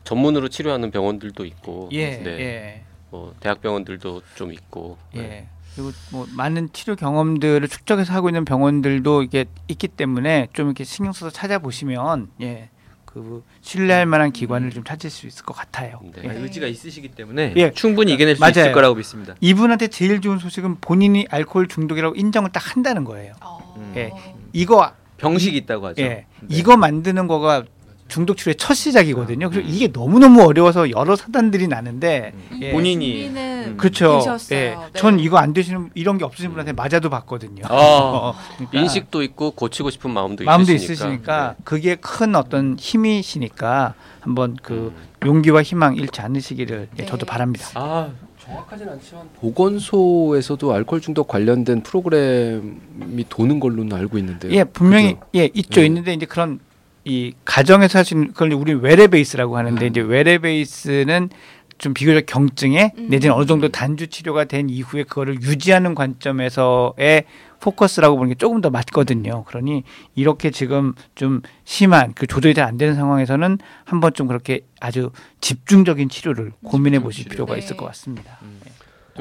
전문으로 0.04 0.49
치료하는 0.49 0.91
병원들도 0.91 1.45
있고, 1.45 1.89
예, 1.93 2.17
네. 2.17 2.30
예, 2.39 2.82
뭐 3.12 3.34
대학병원들도 3.39 4.21
좀 4.36 4.51
있고. 4.51 4.97
예. 5.15 5.21
네. 5.21 5.47
그리고 5.75 5.91
뭐 6.12 6.27
많은 6.36 6.69
치료 6.73 6.95
경험들을 6.95 7.67
축적해서 7.67 8.13
하고 8.13 8.29
있는 8.29 8.45
병원들도 8.45 9.23
이게 9.23 9.45
있기 9.67 9.88
때문에 9.88 10.47
좀 10.53 10.67
이렇게 10.67 10.84
신경 10.84 11.13
써서 11.13 11.29
찾아보시면 11.31 12.29
예, 12.41 12.69
그 13.05 13.43
신뢰할 13.62 14.05
만한 14.05 14.31
기관을 14.31 14.71
좀 14.71 14.84
찾을 14.84 15.10
수 15.10 15.27
있을 15.27 15.45
것 15.45 15.53
같아요. 15.53 15.99
네. 16.15 16.23
예. 16.25 16.29
아, 16.29 16.34
의지가 16.34 16.67
있으시기 16.67 17.10
때문에 17.10 17.53
예. 17.57 17.71
충분히 17.71 18.13
이겨낼 18.13 18.36
수 18.36 18.41
맞아요. 18.41 18.51
있을 18.51 18.71
거라고 18.73 18.95
믿습니다. 18.95 19.36
이분한테 19.39 19.88
제일 19.88 20.21
좋은 20.21 20.39
소식은 20.39 20.77
본인이 20.81 21.25
알코올 21.29 21.67
중독이라고 21.67 22.15
인정을 22.15 22.51
딱 22.51 22.75
한다는 22.75 23.03
거예요. 23.03 23.34
어. 23.41 23.73
음. 23.77 23.93
예. 23.95 24.12
이거 24.53 24.91
병식이 25.17 25.55
있다고 25.57 25.88
하죠. 25.88 26.01
예, 26.01 26.07
네. 26.07 26.25
이거 26.49 26.75
만드는 26.77 27.27
거가 27.27 27.63
중독 28.12 28.36
치료의 28.38 28.56
첫 28.56 28.74
시작이거든요. 28.74 29.50
그리고 29.50 29.67
이게 29.67 29.88
너무너무 29.88 30.43
어려워서 30.43 30.91
여러 30.91 31.15
사단들이 31.15 31.69
나는데 31.69 32.34
이 32.52 32.63
예. 32.63 32.71
본인이, 32.74 33.28
음. 33.30 33.76
그렇죠. 33.78 34.21
예. 34.52 34.56
네. 34.56 34.78
전 34.93 35.17
이거 35.17 35.38
안 35.38 35.54
되시는 35.54 35.91
이런 35.93 36.17
게 36.17 36.26
없으신 36.26 36.50
분한테 36.52 36.74
맞아도 36.74 37.10
봤거든요. 37.10 37.63
아, 37.67 37.71
어, 37.74 38.36
그러니까 38.58 38.80
인식도 38.80 39.24
있고 39.24 39.52
고치고 39.52 39.89
싶은 39.91 40.12
마음도, 40.12 40.43
마음도 40.43 40.74
있으시니까. 40.74 40.93
있으시니까 40.93 41.56
그게 41.63 41.95
큰 41.95 42.36
어떤 42.36 42.76
힘이시니까 42.78 43.93
한번 44.19 44.58
그 44.62 44.93
음. 44.93 45.28
용기와 45.28 45.63
희망 45.63 45.95
잃지 45.95 46.19
않으시기를 46.19 46.89
예, 46.91 47.04
네. 47.04 47.06
저도 47.06 47.26
바랍니다. 47.26 47.65
아, 47.76 48.10
정확하진 48.43 48.89
않지만 48.89 49.30
보건소에서도 49.39 50.74
알코올 50.74 51.00
중독 51.00 51.30
관련된 51.30 51.84
프로그램이 51.84 53.26
도는 53.30 53.62
걸로는 53.62 53.95
알고 53.95 54.17
있는데요. 54.17 54.52
예, 54.52 54.65
분명히 54.65 55.13
그죠? 55.13 55.26
예 55.36 55.50
있죠. 55.54 55.80
음. 55.80 55.86
있는데 55.86 56.13
이제 56.13 56.26
그런 56.26 56.60
이 57.03 57.33
가정에서 57.45 57.99
하시는 57.99 58.27
그걸 58.33 58.53
우리 58.53 58.73
외래 58.73 59.07
베이스라고 59.07 59.57
하는데 59.57 59.83
음. 59.85 59.89
이제 59.89 60.01
외래 60.01 60.37
베이스는 60.37 61.29
좀 61.77 61.95
비교적 61.95 62.25
경증에 62.27 62.91
음. 62.97 63.07
내지는 63.09 63.33
어느 63.35 63.45
정도 63.45 63.69
단주 63.69 64.07
치료가 64.07 64.43
된 64.43 64.69
이후에 64.69 65.03
그거를 65.03 65.41
유지하는 65.41 65.95
관점에서의 65.95 67.23
포커스라고 67.59 68.17
보는 68.17 68.29
게 68.29 68.35
조금 68.35 68.61
더 68.61 68.69
맞거든요. 68.69 69.43
그러니 69.45 69.83
이렇게 70.15 70.51
지금 70.51 70.93
좀 71.15 71.41
심한 71.63 72.13
그 72.13 72.27
조절이 72.27 72.53
잘 72.53 72.67
안 72.67 72.77
되는 72.77 72.93
상황에서는 72.95 73.57
한번 73.85 74.13
좀 74.13 74.27
그렇게 74.27 74.61
아주 74.79 75.11
집중적인 75.41 76.09
치료를 76.09 76.51
고민해 76.63 76.99
보실. 76.99 77.27
필요가 77.29 77.53
네. 77.53 77.59
있을 77.59 77.77
것 77.77 77.85
같습니다. 77.87 78.37
돈 78.39 78.49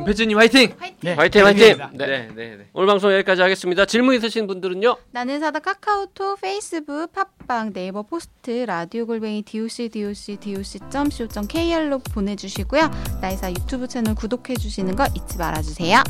패즈님 0.07 0.38
화이팅! 0.38 0.74
화이팅! 0.79 0.96
네. 1.03 1.14
화이팅, 1.14 1.44
화이팅! 1.44 1.79
네. 1.94 2.07
네, 2.07 2.29
네, 2.35 2.57
네. 2.57 2.66
오늘 2.72 2.87
방송 2.87 3.12
여기까지 3.12 3.42
하겠습니다. 3.42 3.85
질문 3.87 4.14
있으신 4.16 4.46
분들은요? 4.46 4.96
나는 5.11 5.40
의사다 5.40 5.59
카카오톡, 5.59 6.40
페이스북, 6.40 7.12
팟빵, 7.12 7.72
네이버 7.72 8.03
포스트, 8.03 8.64
라디오 8.66 9.07
골뱅이 9.07 9.42
doc 9.42 9.88
doc 9.90 10.38
doc.co.kr로 10.40 11.98
보내주시고요. 11.98 12.90
나이사 13.20 13.50
유튜브 13.50 13.88
채널 13.88 14.14
구독해 14.14 14.55
주시는 14.55 14.96
거 14.96 15.07
잊지 15.14 15.37
말아주세요. 15.38 16.03